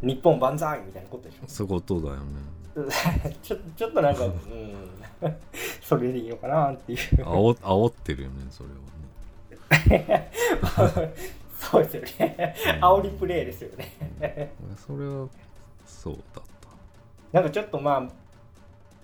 [0.02, 1.44] 日本万歳みたいなことでしょ？
[1.48, 2.22] そういうことだよね。
[3.44, 4.34] ちょちょっとなんか、うん、
[5.82, 7.00] それでいいのかなっていう。
[7.00, 10.32] 煽煽ってるよねそれはね。
[11.60, 12.56] そうですよね。
[12.82, 14.54] 煽りプレイですよね。
[14.78, 15.28] それは
[15.86, 16.46] そうだっ
[17.32, 18.10] なんかちょっとまあ、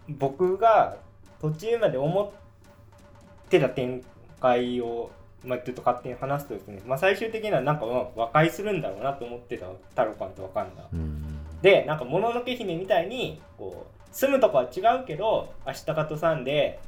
[0.10, 0.98] 僕が
[1.39, 4.04] 途中まで思ってた展
[4.41, 5.12] 開を、
[5.43, 10.84] まあ、ちょっと勝手に話すとですね、まあ、最終的にはなんかまあ和解するんだろうなと思ってたタロカンとわかんだ。
[10.84, 16.80] たうんでなんかもののけ姫みたいにこう住むとこは違うけど明日かとさんで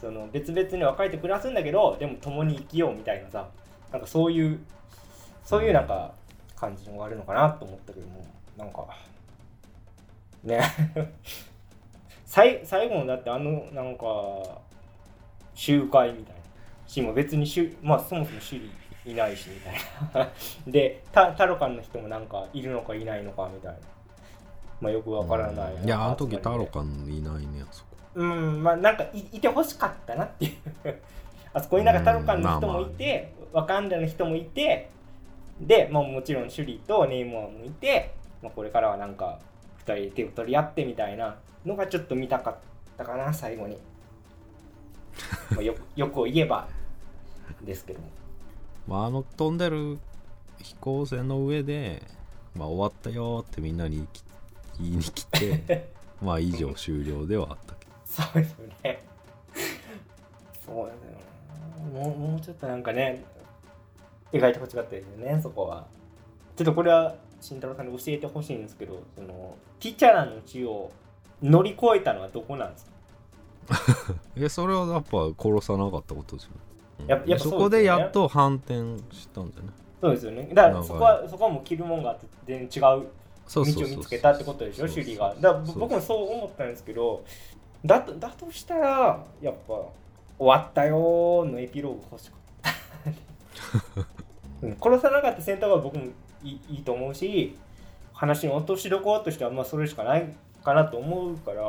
[0.00, 3.48] その別々に別れて暮らすんだけどでも共に生きようみたいなさ
[3.92, 4.60] なんかそういう
[5.44, 6.12] そういうなんか
[6.56, 8.86] 感じのがあるのかなと思ったけどもなんか
[10.42, 10.62] ね
[12.34, 14.04] 最最後のだってあのなんか
[15.54, 16.40] 集会みたいな。
[16.84, 18.62] しも別にしゅまあそもそも首里
[19.06, 20.30] いないしみたいな。
[20.66, 23.78] でタタロカンの人もなんかいるのかいないのかみたいな。
[24.80, 27.96] まあよくわからない、いやあの時タロカンいないねあそこ。
[28.16, 30.52] うんまあなんかいいてほしかったなっていう。
[31.54, 34.90] あそこになんかタロカンの人もいて、ワカンダの人もいて
[35.60, 39.38] で、まあ、もちろんシュリーとネイモアもいてまあ、これからはなんか
[39.86, 42.56] 2人で手を取り合ってみたいなのがちょっと見たかっ
[42.96, 43.78] たかな最後に、
[45.50, 46.68] まあ、よ よく言えば
[47.62, 48.08] ですけども
[48.86, 49.98] まあ、あの飛んでる
[50.62, 52.02] 飛行船の上で、
[52.54, 54.06] まあ、終わったよってみんなに
[54.78, 55.88] 言いに来て
[56.20, 57.92] まあ以上終了ではあったけど。
[58.04, 59.02] そうですよね。
[60.64, 61.24] そうですよね
[61.92, 63.24] もうもうちょっとなんかね
[64.32, 65.86] 描いてほしかったですよねそこは。
[66.56, 70.90] ちょっとこれは慎太郎さんに教えてほしいんですけどそのティチャラの地を
[71.44, 74.14] 乗り越えたのはどこなんですか？
[74.36, 76.56] えそれはやっぱ殺さなかったことですよね。
[77.00, 77.06] うん。
[77.06, 78.74] ややっぱそこでやっと反転
[79.12, 79.70] したんだよね。
[80.00, 80.48] そうですよね。
[80.52, 83.06] だからそこはそこはもう着るもんがあって全然違う
[83.48, 84.86] 道を見つけたってことでしょ？
[84.86, 85.34] そうそう首里が。
[85.40, 87.22] だ僕もそう思ったんですけど
[87.84, 89.74] だとだとしたらやっぱ
[90.38, 92.70] 終わったよーのエピローグ欲しかっ
[93.92, 93.96] た、
[94.66, 96.04] うん殺さなかった選択は僕も
[96.42, 97.56] いいいいと思うし
[98.12, 101.62] 話の落としどころとしてはまあそれしかないかなと思うから。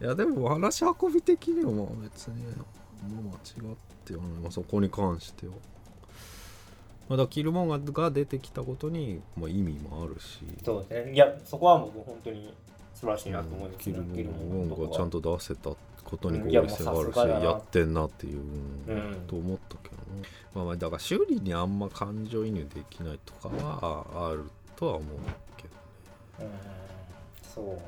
[0.00, 2.62] いやでも話し運び的にはまあ別にま
[3.18, 5.52] あ間違ってはない、まあ、そこに関しては、
[7.08, 10.40] まあ、だからキルモンガが出てきたことに、まあ、意味もあるし。
[10.64, 11.14] そうですね。
[11.14, 12.52] いやそこはもう本当に
[12.94, 15.70] 素晴らしいなと思いますキルねモンちゃんと出せた
[16.04, 24.44] ことに合理性があるし、もうさすがだなやってんなっていう、うんと思ったけどねまあまあだから修理にあんま感情移入できないとかはある
[24.76, 25.06] とは思う
[25.56, 25.68] け
[26.38, 26.50] どね。
[26.78, 26.83] うん
[27.54, 27.78] そうね。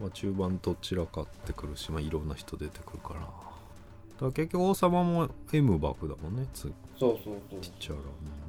[0.00, 3.20] まあ、中盤どちらかってくるし、まあ、いろんな人出てくるから。
[3.20, 3.32] だか
[4.26, 7.60] ら結局王様も M 爆だもんねつそうそうそう。
[7.78, 7.98] ちゃら。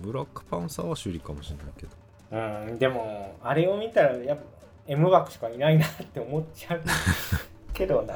[0.01, 1.91] ブラックパンサーは修理かもしれないけど。
[2.31, 4.43] うん、でもあれを見たらやっぱ
[4.87, 6.81] M 枠しかいないなって思っちゃう。
[7.73, 8.13] けどな。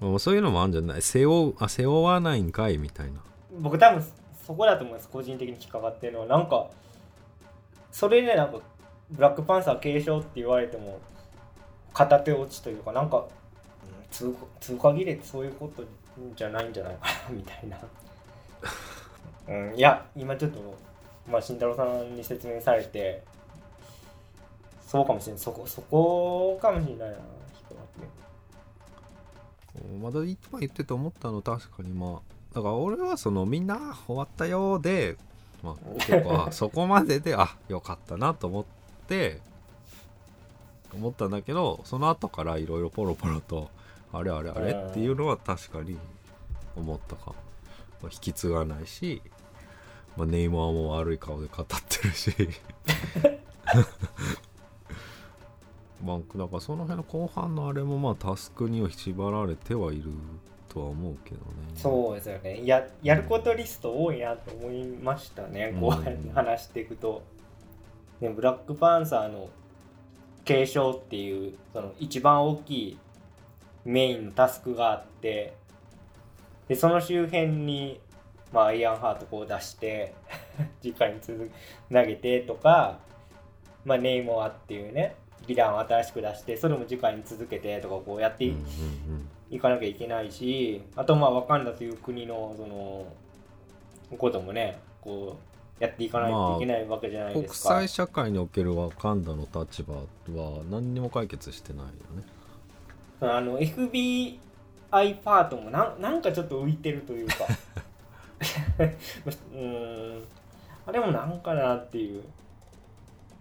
[0.00, 1.02] まあ、そういうのもあるんじゃない？
[1.02, 3.20] 背負うあ背負わないんかいみたいな。
[3.60, 4.04] 僕多分
[4.46, 6.26] そこだと思います個人的に引っかかってるのは。
[6.26, 6.66] なんか
[7.90, 8.58] それでなんか
[9.10, 10.98] ブラックパンサー継承って言われても
[11.92, 13.26] 片手落ちというかなんか
[14.10, 15.84] 通通過儀礼ってそういうこと
[16.34, 17.78] じゃないんじゃないかなみたいな、
[19.48, 20.78] うん、いや今ちょっと
[21.30, 23.22] まあ慎太郎さんに説明されて
[24.86, 27.22] そうかもしれないそこそこかもしれないな引っか
[27.74, 32.20] かってまだ今言ってて思ったの確かにまあ
[32.54, 35.16] だから俺はそのみんな終わったようで、
[35.62, 38.75] まあ、結構あそこまでであよかったなと思って
[39.08, 39.40] て
[40.94, 43.70] 思ったんだけどその後からいろいろポロポロと
[44.12, 45.98] あれあれあれっていうのは確かに
[46.76, 47.36] 思ったかも、
[48.02, 49.22] まあ引き継がないし、
[50.16, 52.32] まあ、ネイマーも悪い顔で語ってるし。
[56.04, 60.12] まあだからその辺の後半のあれもまあタスクには縛られてはいる
[60.68, 61.42] とは思うけどね。
[61.74, 62.60] そうですよね。
[62.64, 67.22] ややることリスト多いなと思いましたね、うんこうやって話していくと、
[68.20, 69.50] ね、ブラックパンサーの
[70.44, 72.98] 継承っていうその一番大きい
[73.84, 75.54] メインのタスクがあって
[76.68, 78.00] でその周辺に、
[78.52, 80.14] まあ、アイアンハートこう出して
[80.80, 81.50] 次回に続
[81.92, 82.98] 投げてとか、
[83.84, 88.52] まあ、ネイモアっていうねヴィランを新しく出してそれも次回に続けてとかこうやって
[89.50, 93.06] いかなきゃいけないしあとまあワカンダという国のその
[94.18, 95.45] こともねこう
[95.78, 102.24] やっていかないといけないわけじゃない国ですか、際社会におけるワカンダの立場は何にも解決してないよね。
[103.20, 104.38] あの FBI
[105.22, 107.34] パートもなんなんかちょっと浮いてるというか。
[108.78, 110.24] うーん。
[110.86, 112.22] あれもなんかなっていう。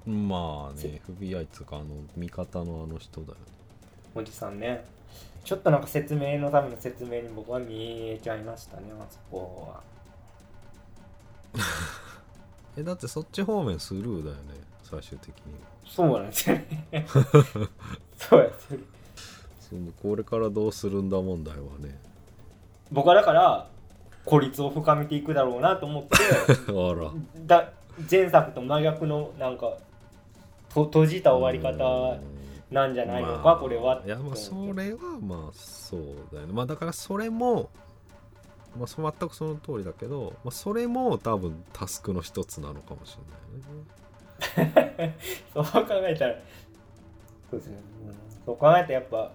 [0.06, 3.40] まあね FBI っつうかあの味方のあの人だよね。
[4.14, 4.86] おじさんね。
[5.46, 9.84] ちょっとなんか説明のための説明に僕は見えちゃいましたねあそこは
[12.78, 14.42] えだってそっち方面スルーだよね
[14.84, 15.54] 最終的に。
[15.86, 17.06] そうなんですよね。
[18.18, 18.80] そうやって
[19.60, 22.00] そのこれからどうするんだ問題はね。
[22.92, 23.68] 僕はだから
[24.26, 26.10] 孤立を深めていくだろうなと思って。
[26.72, 27.12] あら。
[27.46, 27.72] だ
[28.10, 29.78] 前作と真逆のなんか
[30.74, 32.18] と閉じた終わり方
[32.70, 34.02] なんじゃないのか、まあこれは。
[34.06, 36.02] いやまあそれはまあそう
[36.34, 36.54] だよね。
[36.54, 37.70] まあだからそれも
[38.78, 45.18] まあそ全くその通りだけど、まあ、それも多分タスクの一つなのかもしれないよね。
[45.54, 46.36] そう考えたら。
[47.50, 48.16] そうですね、うん。
[48.46, 49.32] そう考えたらやっぱ、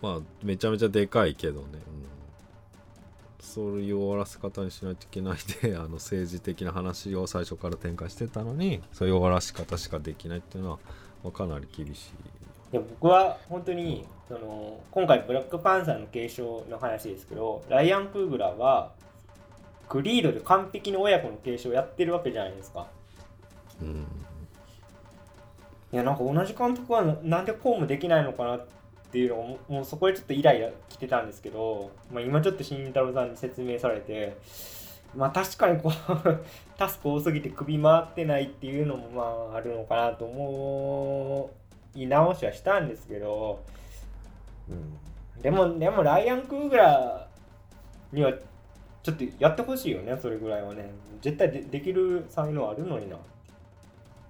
[0.00, 1.80] まあめちゃめちゃでかいけどね、うん、
[3.40, 10.78] そういう終わらせ方にしないといけないで あの政治的な話を最初から展開してたのにそういう終わらし方しかできないっていうのは、
[11.22, 12.12] まあ、かなり厳しい
[12.72, 18.92] いや僕は本当にその今回ブラックパンサーの継承の話ですけどライアン・クーグラーは
[19.88, 22.86] クリードで完璧に親子の継承をやってるわけじゃないですか。
[23.82, 24.06] うん。
[25.92, 28.66] いやなんか同じ監督はななんでこうもできないのかなっ
[29.12, 34.38] ていうのがもうそこでちょっとイライラ来てたんですけど、まあ、今ちょっと慎太郎さんに説明されて
[35.14, 36.44] まあ確かにこう
[36.78, 41.50] タスク多すぎて首回ってないっていうのもまああるのかなと思
[41.94, 43.62] い直しはしたんですけど、
[44.68, 48.32] うん、でもでもライアン・クーグラーには
[49.02, 50.90] ちょっとやってほしいよねそれぐらいはね。
[51.20, 53.16] 絶対でできる才能あるのにな。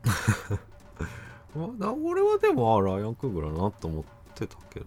[1.79, 4.05] まあ俺はでもあライアン・クーグラーなと思っ
[4.35, 4.87] てたけど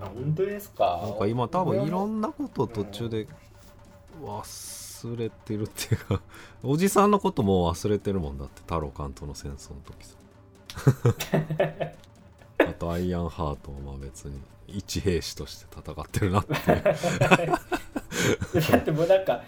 [0.00, 0.06] な。
[0.06, 1.00] あ本当ですか？
[1.02, 3.26] なんか今多分いろんんなことを途中で
[4.22, 6.20] 忘れてるっていうか
[6.62, 10.14] おじさんのことも忘れてるもんだって太郎監督の戦争の時さ
[12.58, 16.58] あとアイアンハートもまあ別に一兵士として戦ってるなっていう。
[18.70, 19.42] だってもうなんか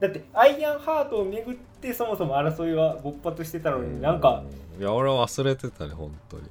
[0.00, 4.42] だってアイアンハートをめぐってそもそも争いは勃発してたのになんか
[4.78, 6.42] いや俺は忘れてたね本当に。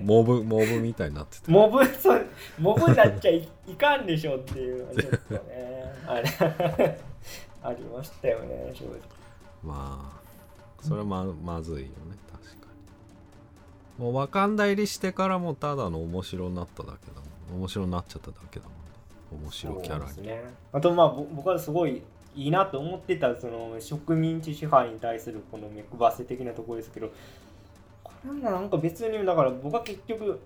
[0.02, 2.26] モブモブみたいになっててモブそう
[2.58, 6.98] モブになっちゃいいかんでしょっていうちょっとねあれ
[7.62, 8.98] ありましたよね正直。
[9.62, 10.19] まあ
[10.80, 11.88] それはままずいよね。
[12.32, 12.66] 確か
[13.98, 14.04] に。
[14.04, 17.20] もうワカンダ入りしてからもただの面白になっただけだ
[17.50, 17.60] もん。
[17.60, 19.44] 面白になっちゃっただけだもんね。
[19.44, 20.42] 面白キャラに、ね。
[20.72, 22.02] あとまあぼ僕はすごい
[22.34, 27.10] いいなと思ってたその植民地支配に対するこの目配せ的なところですけど
[28.04, 30.40] これもなんか別にだから僕は結局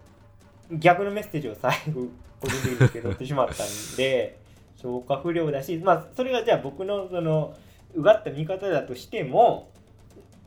[0.72, 2.06] 逆のメッセージを最後
[2.40, 3.66] 個人的に受け取ってしまったん
[3.96, 4.38] で
[4.76, 7.54] 消化不良だしまあそれがじゃあ僕のその
[7.94, 9.68] うがった見方だとしても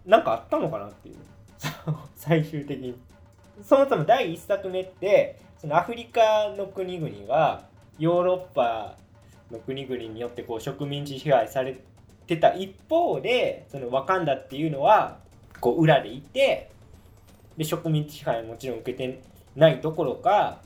[0.08, 1.16] なんかあったのかなっていう。
[2.16, 2.96] 最終的に。
[3.62, 7.66] そもそも第1作目ってそのアフリカの国々が
[8.00, 8.96] ヨーロッパ
[9.52, 11.80] の国々によってこう植民地支配され
[12.28, 15.18] てた一方でそのワカンダっていうのは
[15.60, 16.70] こう裏でいて
[17.58, 19.22] で植民地支配はもちろん受けて
[19.56, 20.62] ないどころか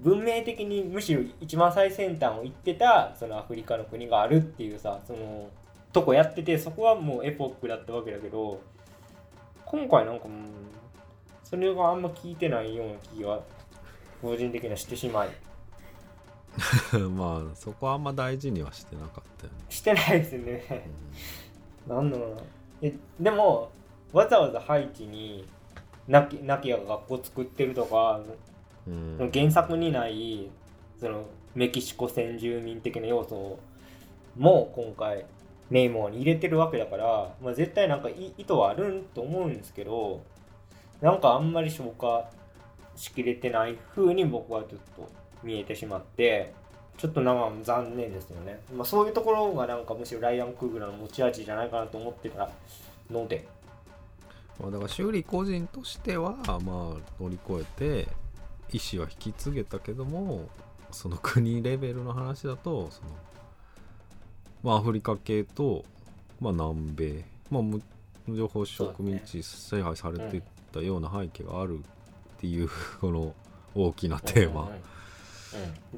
[0.00, 5.48] 文明的にむしろ一番最先端を行ってたそのアフリカの国があるっていうさその
[5.92, 8.60] とこやっててそこはもうエポックだったわけだけど
[9.74, 10.36] 今回なんかもう
[11.42, 13.40] それがあんま聞いてないような気が
[14.22, 15.28] 個人的にはしてしまい。
[17.10, 20.88] まあそこはあんま大事にはしてなかったよね、してないですね。
[21.88, 22.42] なんだろうな。
[22.82, 23.72] えでも
[24.12, 25.44] わざわざハイチに
[26.06, 28.20] ナキナキアが学校作ってるとか
[28.86, 29.30] うん。
[29.34, 30.48] 原作にない
[31.00, 31.24] その
[31.56, 33.58] メキシコ先住民的な要素
[34.36, 35.26] も今回
[35.70, 40.22] ネイモに入れてるわけだから、まあ、絶対なんか意図はあるんと思うんですけど
[41.00, 42.30] なんかあんまり消化
[42.96, 45.10] しきれてない風に僕はちょっと
[45.42, 46.52] 見えてしまって
[46.96, 52.50] ちょっとなんか残念ですよね、まあ、そういうところがなんかむしろライアン・クーグラの持ち味じゃないかなと思ってた
[53.10, 53.46] ので。
[54.60, 56.60] まあ、だから修理個人としてはまあ
[57.20, 58.08] 乗り越えて
[58.72, 60.48] 意思は引き継げたけども
[60.92, 63.08] その国レベルの話だとその、
[64.64, 65.84] まあ、アフリカ系と、
[66.40, 70.42] まあ、南米、まあ、情報植民地支配されて
[70.72, 73.34] たような背景があるっていう この
[73.74, 74.80] 大きなテーマ、うんうんうん。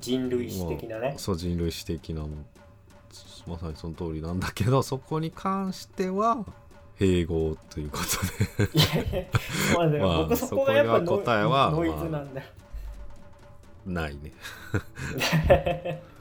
[0.00, 2.28] 人類史的なね、そう人類史的なも
[3.46, 6.44] まさにその通りなんだけどそこに関しては
[6.98, 7.98] 併合というこ
[8.56, 9.30] とで。
[10.00, 12.40] まあ僕そこがやっぱ答えはノイズなんだ。
[12.40, 12.46] よ。
[13.86, 14.32] ないね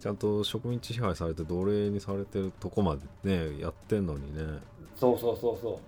[0.00, 4.58] ちゃんと植民地支配されて奴隷にされてるとこまでねやってんのにね
[4.96, 5.80] そうそうそうそ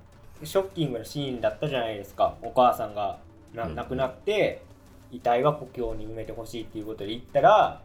[0.43, 0.47] う。
[0.47, 2.37] ショッキングなシーンだったじゃないですか。
[2.43, 3.19] お母さんが
[3.53, 4.63] なうん亡くなって、
[5.11, 7.83] 遺体は故郷に埋めてほしいっていうことで言ったら、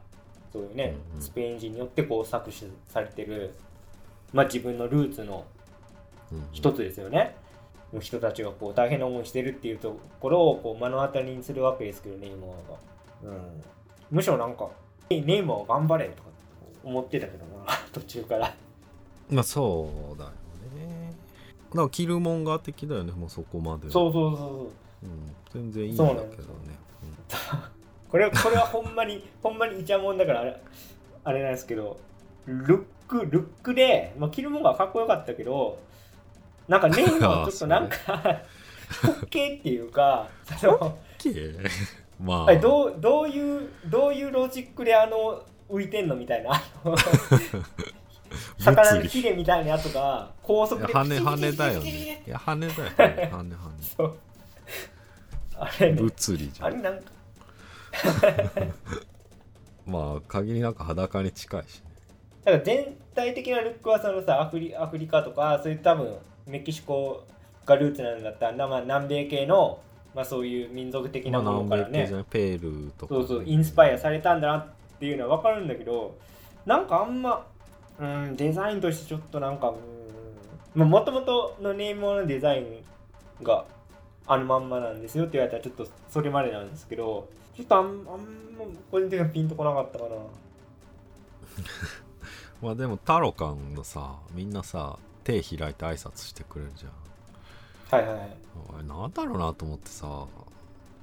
[0.54, 3.54] そういうね、うんうんスペイン人によってこう搾取されてる、
[4.32, 5.46] まあ自分のルーツの
[6.32, 7.36] うん一つですよね。
[7.94, 13.32] の人たちがこう大変な思いしてるっていうところをこう目の当たりにするわけですけど、ネイマーが。
[13.32, 13.64] うん、
[14.12, 14.70] むしろなんか、
[15.10, 16.30] ネイマー頑張れとか
[16.84, 18.54] 思ってたけどな、 途中から。
[19.30, 20.32] まあそうだよ
[20.76, 21.14] ね。
[21.70, 23.92] だからキルモンガー的だよねもうそこまでは。
[23.92, 24.60] そうそうそうそう。
[25.04, 26.30] うん、全然いいんだけどね。
[27.28, 27.76] そうなん。
[28.10, 30.62] これこれはほんまに ほんまにイチャモンだからあれ
[31.24, 32.00] あれなんですけど
[32.46, 35.80] ルックルックで、まあ、着るもんがかっこよかったけど
[36.68, 37.98] なんかネイマはちょっとなんか
[39.04, 40.30] 滑稽っていうか
[40.60, 40.94] そのうん、
[42.20, 42.48] まあ。
[42.48, 46.52] あれどうどういうどういうロジックであの浮いてんのみたいな。
[48.60, 52.24] 魚のヒレみたいなやつが高速で羽羽だよね。
[52.26, 53.16] いや羽だよ。
[53.16, 54.18] ね羽羽そう。
[55.58, 56.02] あれね。
[56.02, 56.68] 物理じゃん。
[56.68, 57.12] あれなんか。
[59.86, 61.84] まあ限りなく裸に近いしね。
[62.44, 67.26] だから全体的なルックはそのさアフリアフリカとかそういう多分メキシコ
[67.66, 69.80] がルーツなんだったら、まあ、南米系の、
[70.16, 71.90] まあ、そういう民族的なものからね。
[71.90, 73.16] 南米系じゃないペルーとか。
[73.16, 76.18] そうそうインスパイアされたんだなっていうのは分かるんだけど
[76.66, 77.46] なんかあんま
[78.00, 79.74] うんデザインとしてちょっとなんか
[80.74, 82.84] もともとのネームのデザイン
[83.44, 83.66] が
[84.28, 90.16] あのまんまなんですよって言われたらちょっとそれまでなんですけどちょっとあんあんま個人的にはピンとこなかったかな。
[92.62, 96.92] まあでもタロカンのさみんなさ手開いて挨拶してくれるじゃん
[97.92, 98.38] はいはいはい。
[98.76, 100.26] あれなんだろうなと思ってさ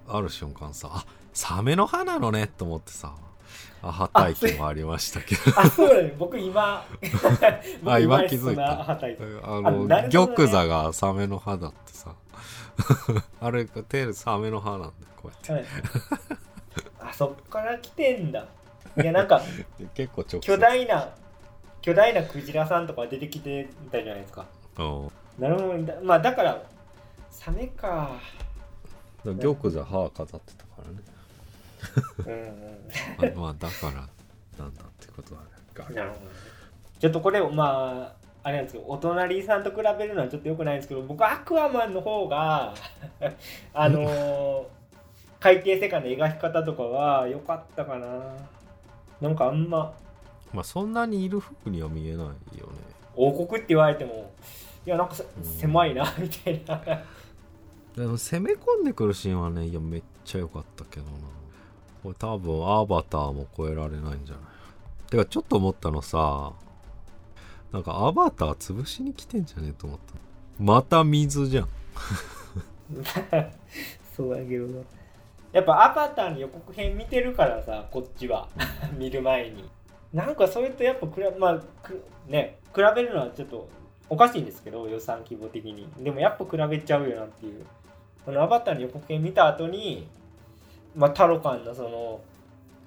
[0.08, 3.14] ある瞬間さあサメの歯なのねと思ってさ
[3.82, 5.40] アハ体験もありましたけど。
[5.56, 6.14] あそうだね。
[6.18, 7.46] 僕今僕
[7.90, 8.90] あ今気づいた。
[8.90, 10.08] あのね。
[10.10, 12.14] 玉座がサメの歯だってさ。
[13.40, 15.66] あれがテールサメの歯なんだよこうやはい。
[17.00, 18.46] あそっから来てんだ。
[18.96, 21.08] いやなんかって 結構巨大な
[21.80, 24.46] 巨大なクジラさんとか出てきてたじゃないですか。
[24.78, 25.10] うん。
[25.38, 26.62] なるほどだまあだから
[27.32, 28.10] サメか。
[29.24, 29.36] 玉
[29.70, 30.82] 座歯飾ってたか
[32.26, 32.42] らね。
[33.20, 33.34] うん。
[33.40, 33.92] まあだから
[34.58, 35.40] なんだってことは
[35.94, 36.26] なるほどね。
[37.00, 38.14] ちょっとこれま
[38.44, 42.74] ああれなんですけどお隣さんと比べるのはちょっとよくないんですけど僕アクアマンの方が
[43.72, 44.64] あのー
[45.40, 48.06] 海底世界の描き方とかは良かったかな。
[49.20, 49.92] なんかあんま。
[50.52, 52.36] まあそんなにいる風には見えないよね。
[53.16, 54.30] 王国って言われても
[54.86, 56.80] いやなんかせ狭いなみたいな
[57.96, 61.10] でも攻め込んでくるシーンはねいやめっちゃ良かったけどな。
[62.02, 65.10] これ多分アバターも超えられないんじゃない？
[65.10, 66.52] てかちょっと思ったのさ
[67.70, 70.14] なんかアバター潰しに来てんじゃねえと思った。
[70.58, 71.68] また水じゃん。
[74.16, 74.80] そうやけどな。
[75.52, 78.48] やっぱアバターの予告編見てるからさこっちは。
[78.98, 79.68] 見る前に。
[80.12, 83.68] なんかそれとやっぱくらまあくね比べるのはちょっと
[84.10, 85.88] おかしいんですけど予算規模的に。
[85.98, 87.64] でもやっぱ比べちゃうよなっていう。
[88.24, 90.06] このアバターの予告編見た後に
[90.94, 92.20] まあタロカンのその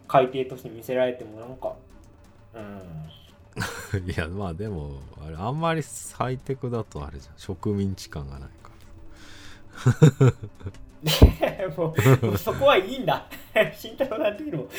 [0.08, 1.74] 海底として見せられてもなんか
[2.54, 3.10] うん。
[4.12, 5.82] いやまあでもあれあんまり
[6.14, 7.34] ハイテクだとあれじゃん。
[7.38, 8.72] 植民地感がないか
[10.26, 10.34] ら。
[11.78, 11.94] も
[12.34, 13.28] うそこはいいんだ。
[13.76, 14.70] 慎太郎なんていうのも。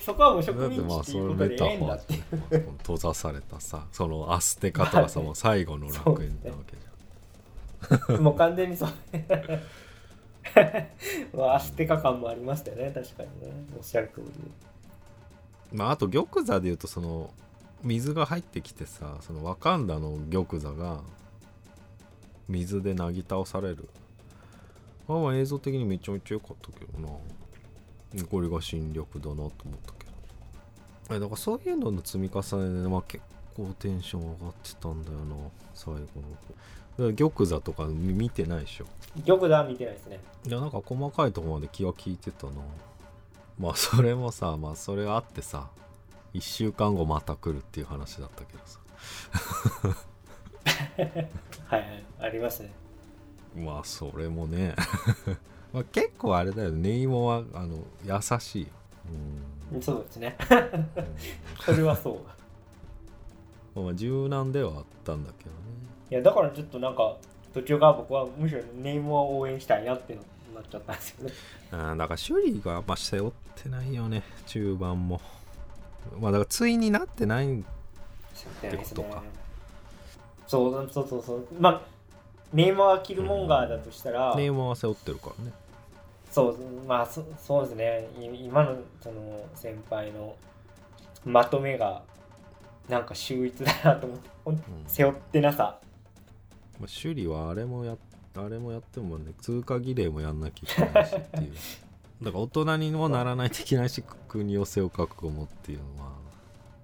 [0.00, 2.14] そこはもう植民地っていうことでええんだって。
[2.78, 5.26] 閉ざされたさそのアステカとかさまあね。
[5.26, 6.87] もう最後の楽園なわけじゃん
[8.20, 8.90] もう完全にそう。
[11.36, 13.52] まあ、アステカ感もありましたよね、確かにね。
[13.76, 14.26] おっしゃる通り。
[15.72, 17.30] まああと玉座でいうとその
[17.82, 21.00] 水が入ってきてさそのワカンダの玉座が
[22.48, 23.88] 水でなぎ倒される
[25.08, 27.08] あまあ映像的にめちゃめちゃ良かったけどな
[28.30, 30.06] これが新緑だなと思ったけ
[31.10, 33.22] どえだからそういうのの積み重ねで、まあ、結
[33.54, 35.36] 構テンション上がってたんだよな
[35.74, 36.04] 最後の
[36.98, 38.86] 玉座とか見見てないでしょ。
[39.24, 40.20] 玉座は見てないですね。
[40.46, 42.52] いやなんか細かいところまで気は利いてたな。
[43.58, 45.68] まあそれもさまあそれがあってさ
[46.34, 48.80] 1週間後また来るっていう話だったけどさ。
[51.68, 52.72] はいはい、ありますね。
[53.56, 54.74] まあそれもね。
[55.72, 56.90] まあ結構あれだよね。
[56.90, 58.62] ネイモはあの優しい。
[58.62, 58.68] よ
[59.72, 59.82] うん。
[59.82, 60.36] そうですね。
[60.50, 60.88] うん。
[61.64, 62.20] それはそ
[63.76, 63.80] う。
[63.80, 65.56] まあ柔軟ではあったんだけどね
[66.10, 67.16] いや、だからちょっとなんか、
[67.52, 70.14] 途中から僕はむしろネームを応援したいなって
[70.54, 71.34] なっちゃったんですよね。
[71.72, 73.32] うんだから首里があんま背負っ
[73.62, 75.20] てないよね中盤も。
[76.20, 77.62] まあだから対になってないっ
[78.60, 79.22] てことか。
[80.46, 81.46] そうそうそうそう。
[81.60, 81.80] まあ、
[82.52, 85.52] ネームはキルモンガーだとしたら、ネイモは背負ってるからね。
[86.30, 88.08] そうまあそそうですね。
[88.18, 90.36] い今のその先輩の
[91.24, 92.02] まとめが
[92.88, 94.60] なんか秀逸だなと思ってうん。
[94.86, 95.78] 背負ってなさ
[96.80, 97.96] まあ、首里はあれもや
[98.36, 101.52] あれもやってもね通過儀礼もやんなきゃいけないしっていう。
[102.22, 106.12] だから大人にもならないといけないし国を背負う覚悟もっていうのは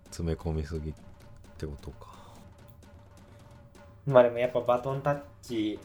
[0.07, 0.95] 詰め込みすぎっ
[1.59, 2.15] てことか。
[4.07, 5.79] まあでもやっぱバトンタッチ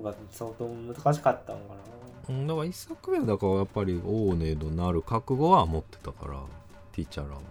[0.00, 1.74] は相当難しかったのか
[2.28, 6.40] うんだから一作目はだからやっぱりオーネードなる覚悟は持ってたから
[6.92, 7.40] ティーチャーらは。
[7.40, 7.48] な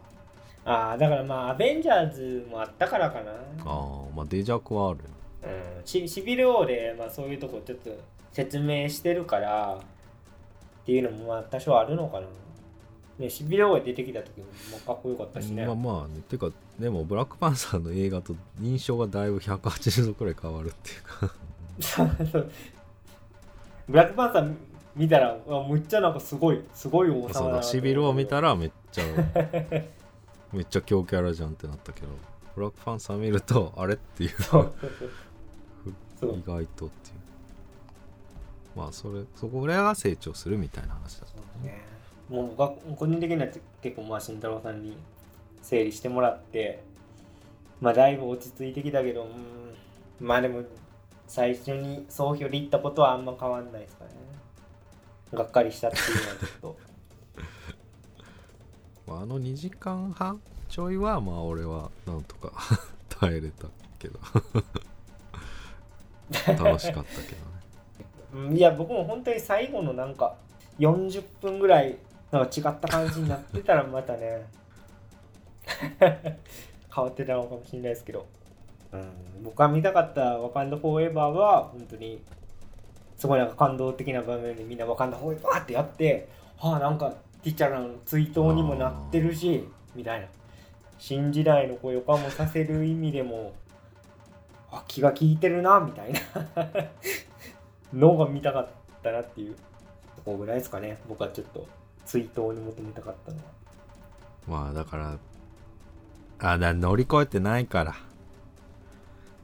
[0.65, 3.31] ああだからまあアベンジャーズもあったからかな。
[3.31, 5.05] ああまあデジャクはあるよ
[5.43, 7.91] うんシシビル王で、まあ、そういうとこちょっと
[8.31, 12.27] 説明してるからっていうのもまあ多少あるのかな。
[13.17, 21.33] ねシビル王が出てきた時もまあかっこよかったしね、まあまあねてかでもブラックパンサーの映画と印象がだいぶ180度くらい変わるっていうか。
[23.89, 24.55] ブラックパンサー
[24.95, 25.37] 見たら
[25.67, 29.03] むっちゃなんかすごいすごい王様そうだなだシビルを見たらめっちゃ
[30.51, 32.07] めっちゃ強キャラじゃんってなったけど
[32.55, 34.31] ブラックパンサー見るとあれっていう
[36.27, 37.15] 意外とっていう。
[38.75, 41.81] まあそれそこらが成長するみたいな話だそうね。
[42.29, 43.47] もう僕は個人的には
[43.81, 44.95] 結構まあ慎太郎さんに
[45.61, 46.83] 整理してもらって
[47.81, 49.69] まあだいぶ落ち着いてきたけどうん。
[50.19, 50.63] まあでも
[51.27, 54.11] 最初に総評で言ったことはあんま変わんないですかね。
[55.33, 56.77] がっかりしたっていうのはちょっと。
[59.11, 62.51] まああの2時間半ちょいはまあ俺はなんとか
[63.09, 63.67] 耐えれた
[63.97, 64.19] けど
[66.31, 68.49] 楽しかったけどね。
[68.49, 70.35] うんいや僕も本当に最後のなんか
[70.77, 71.97] 40分ぐらい
[72.31, 74.45] なんか違った感じになってたらまたね
[75.99, 78.27] 変わってたのかもしれないですけど、
[78.91, 79.11] うん、
[79.43, 82.21] 僕が見たかった「ワカンダフォーエバー」は本当に
[83.17, 87.11] すごいなんか感動的な場面でみんな「ワカンダフォーエバー」ってやってはあなんか
[87.41, 90.27] ティチャラの追悼にもなってるしみたいな。
[90.99, 93.53] 新時代のこう予感もさせる意味でも
[94.71, 96.19] あ気が利いてるなみたいな。
[97.93, 98.67] のが見たかっ
[99.01, 99.55] たなっていう。
[100.19, 100.97] とこぐらいですかね。
[101.07, 101.67] 僕はちょっと
[102.05, 103.43] 追悼に求めたかったのは。
[104.47, 105.17] まあだから
[106.39, 107.95] あだ乗り越えてないから。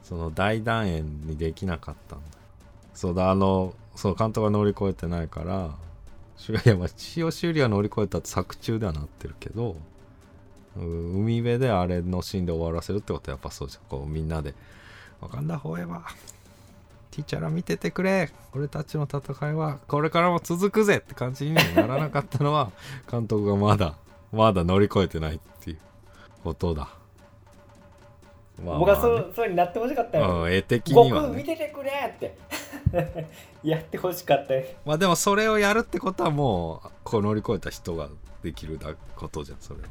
[0.02, 2.26] その大団円にできなかったんだ。
[2.94, 5.74] そうだあのそう監督が乗り越えてないから。
[6.36, 9.76] しいやまあ千代修理は乗り越えたって作中ではなってるけど
[10.76, 13.82] 海辺であれのシーンで終わらせるってことはやっぱそうじゃん。
[13.88, 14.54] こうみんなで
[15.20, 16.36] 「わかんだフォーエバー
[17.10, 22.70] ティーチャラ見ててくれ俺たちの戦いはこれからも続くぜ!」って感じにならなかったのは
[23.10, 23.94] 監督がまだ
[24.32, 25.78] まだ乗り越えてないっていう
[26.44, 26.88] ことだ。
[28.62, 31.28] まあ僕はそうそうになってほしかったよ、うん、絵的悟にはね。
[31.28, 32.38] 空見ててくれって
[33.62, 38.08] やってほしかったよまあでもそれをやるってことはもう、こう乗り越えた人が
[38.42, 39.82] できるだことじゃん、それを。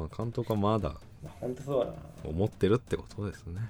[0.00, 0.94] まあ監督はまだ
[1.40, 3.60] 本当そうだな思ってるってことですね。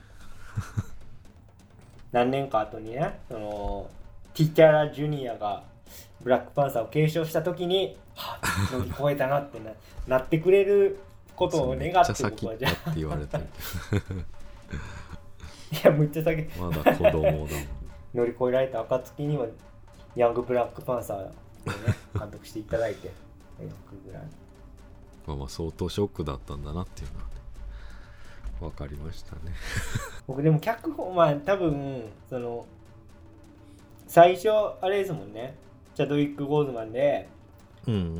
[2.13, 3.91] 何年か後にねその
[4.35, 5.65] ティチャラ・ジュニアが
[6.23, 9.71] ブラックパンサーを継承した時にはあ乗り越えたなってな
[10.19, 10.99] なってくれる
[11.37, 13.45] ことを願って僕はじゃあ行って言われてる。
[15.73, 17.49] いやむっちゃ先まだ子供だもん。
[18.15, 19.47] 乗り越えられた暁には
[20.15, 21.33] ヤングブラックパンサーをね
[22.17, 23.11] 監督していただいて
[25.27, 27.27] まあまあ相当ショックだったんだなっていうのは
[28.65, 28.71] ね。
[28.71, 29.53] わかりましたね。
[30.27, 32.67] 僕でも脚本まあ多分その
[34.07, 34.51] 最初
[34.81, 35.57] あれですもんね
[35.95, 37.29] チャドウィック・ゴーズマンで。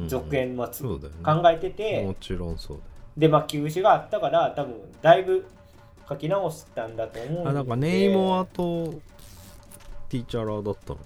[0.09, 1.19] 続編はつそうだよね。
[1.25, 2.81] 考えてて、もちろんそう
[3.17, 5.47] でまあ休止があったから多分だいぶ
[6.09, 7.49] 書き直したんだと思う。
[7.49, 8.95] あ、なんかネイモアと
[10.09, 11.03] ティーチャラーだったのか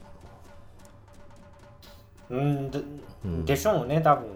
[2.31, 2.81] うんで
[3.25, 4.31] うんでしょうね多分ね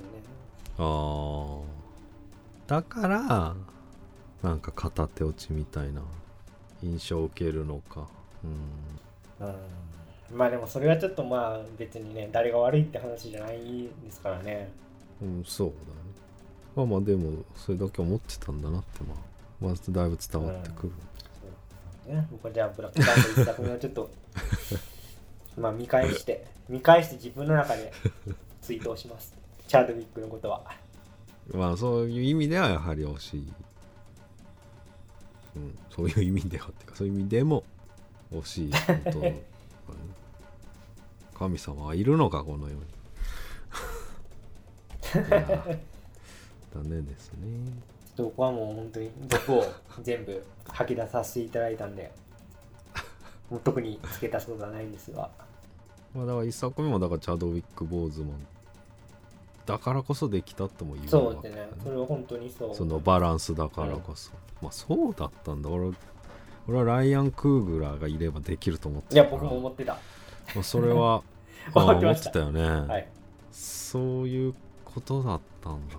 [0.79, 0.85] な。
[0.85, 1.63] ああ。
[2.69, 3.55] だから、
[4.43, 6.03] なんか片手落ちみたいな
[6.83, 8.09] 印象を受けるのか。
[9.41, 9.47] うん。
[9.47, 9.55] うん
[10.35, 13.59] まあでもそれはちょっとまあ別にね誰が悪いって話じゃない
[14.03, 14.73] ですからね
[15.21, 15.77] うん、そうだね。
[16.75, 20.93] まあまあでも、それだけ思ってたんだなって、まあ、まずだいぶ伝わってくる。
[22.13, 24.11] ね、僕はじゃあブラックバンド一作目をちょっと
[25.57, 27.93] まあ見返して見返して自分の中で
[28.61, 29.37] 追悼します
[29.69, 30.65] チャードウィックのことは
[31.55, 33.53] まあそういう意味ではやはり惜しい。
[35.57, 37.65] うん、そういう意味ではっていうか、そういう意味でも
[38.33, 39.43] 惜しいことだね。
[41.35, 42.81] 神様はいるのか、この世に。
[45.15, 45.41] いや
[46.75, 47.93] ダメですね。
[48.17, 49.65] ちょっと僕はもう本当に毒を
[50.03, 52.13] 全部吐き出させていただいたんで
[53.51, 55.31] もう特に付け足すことはないんですが
[56.15, 58.31] まあだから一作目もだからチャドウィック・ボーズマン
[59.65, 64.33] だからこそできたとも言うそうわけだねですねそれは本当にそうそのバランスだからこそ、
[64.63, 65.69] まあそうだったんだ。
[65.69, 65.91] 俺
[66.69, 69.29] 俺はライアン・クーグラーがいればできると思ってたから。
[69.29, 69.99] いや僕も思ってた。
[70.55, 71.23] まあ、それは
[71.75, 72.39] あ 思ってました。
[72.39, 73.09] よね、はい。
[73.51, 74.55] そういう
[74.85, 75.97] ことだったんだ。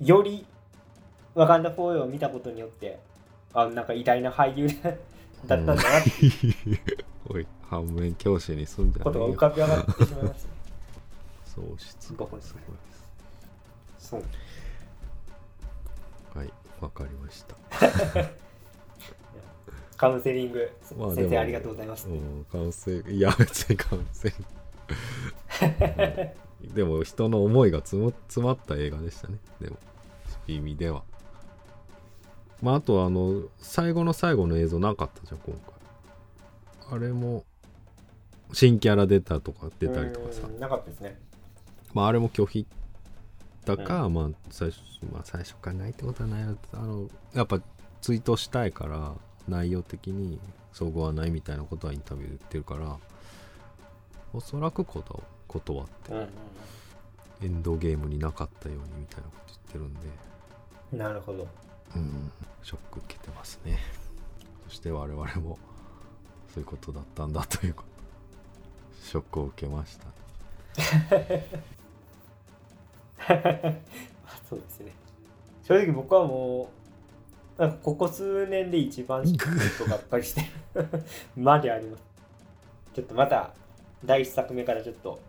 [0.00, 0.46] より
[1.34, 2.98] ワカンダ・フォーエを見たことによって
[3.52, 4.96] あなんか偉大な俳優だっ
[5.46, 6.10] たんだなって
[7.28, 10.54] おい反面教師にすんじゃことが浮かび上がってしまいましたね。
[11.44, 11.96] 喪失。
[12.00, 12.40] すそうごい
[14.20, 14.47] はい
[16.80, 17.56] わかりました。
[19.96, 24.46] カウンセリング、まあ先生ありがとうございます、うんカウンセいや別にカウンセリング。
[26.62, 29.38] う んでも人の思いが詰ま詰まった映画でしたね。
[29.60, 29.76] でも
[30.46, 31.02] 意味では。
[32.62, 36.96] まああとあの最後の最後の映像なかったじゃん今回。
[36.96, 37.44] あれも
[38.52, 40.46] 新キャラ出たとか出たりとかさ。
[40.46, 41.20] うんなかったですね。
[41.92, 42.66] まああれも拒否
[43.64, 44.80] だか、まあ最初
[45.12, 47.60] まあ最初からないってことはないなあのやっぱ
[48.00, 49.12] ツイートしたいから
[49.46, 50.38] 内容的に
[50.72, 52.96] 総合はないみたいなことはインタビューで言ってるから
[54.32, 56.28] おそらくこと断ってうんうん
[57.40, 60.00] エンドゲームになかったようにみたいなこと言ってるんで。
[60.92, 61.46] うんなるほど。
[61.94, 62.32] うん。
[62.62, 63.78] ショック受けてますね。
[64.68, 65.58] そして我々も
[66.52, 67.88] そういうことだったんだということ。
[69.04, 70.06] ショックを受けました
[74.48, 74.92] そうですね。
[75.62, 76.70] 正直僕はも
[77.58, 80.42] うなんかここ数年で一番ちょっとがっかりして
[80.74, 80.86] る
[81.36, 82.02] まであります。
[82.94, 83.52] ちょっとまた
[84.04, 85.20] 第一作目からちょっと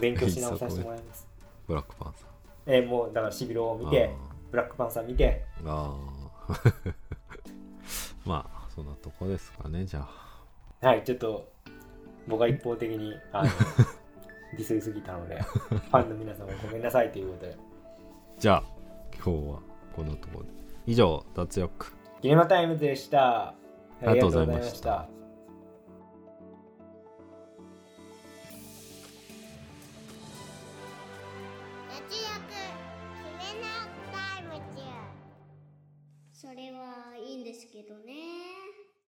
[0.00, 1.26] 勉強し直させてもらいます。
[1.66, 2.26] ブラックパンサ
[2.66, 3.90] えーもうだからシビロを見ー。
[3.90, 4.10] て
[4.50, 5.44] ブラックパンサー見て。
[5.64, 6.52] あー。
[6.52, 6.94] あー
[8.24, 10.06] まあそんなとこですかねじゃ
[10.80, 10.86] あ。
[10.88, 11.48] はいちょっと
[12.28, 13.50] 僕が一方的にあの
[14.52, 17.56] ディスりすぎたのでファンの皆様ごめんなさいということで。
[18.38, 18.62] じゃあ
[19.14, 19.60] 今日は
[19.94, 20.50] こんなところで。
[20.86, 21.92] 以上脱力。
[22.20, 23.48] キネマタイムズでした。
[23.48, 23.54] あ
[24.02, 25.08] りがとうございました。
[31.88, 32.32] 脱力
[33.38, 33.66] キネマ
[34.12, 34.82] タイムズ
[36.32, 38.12] それはいいんですけどね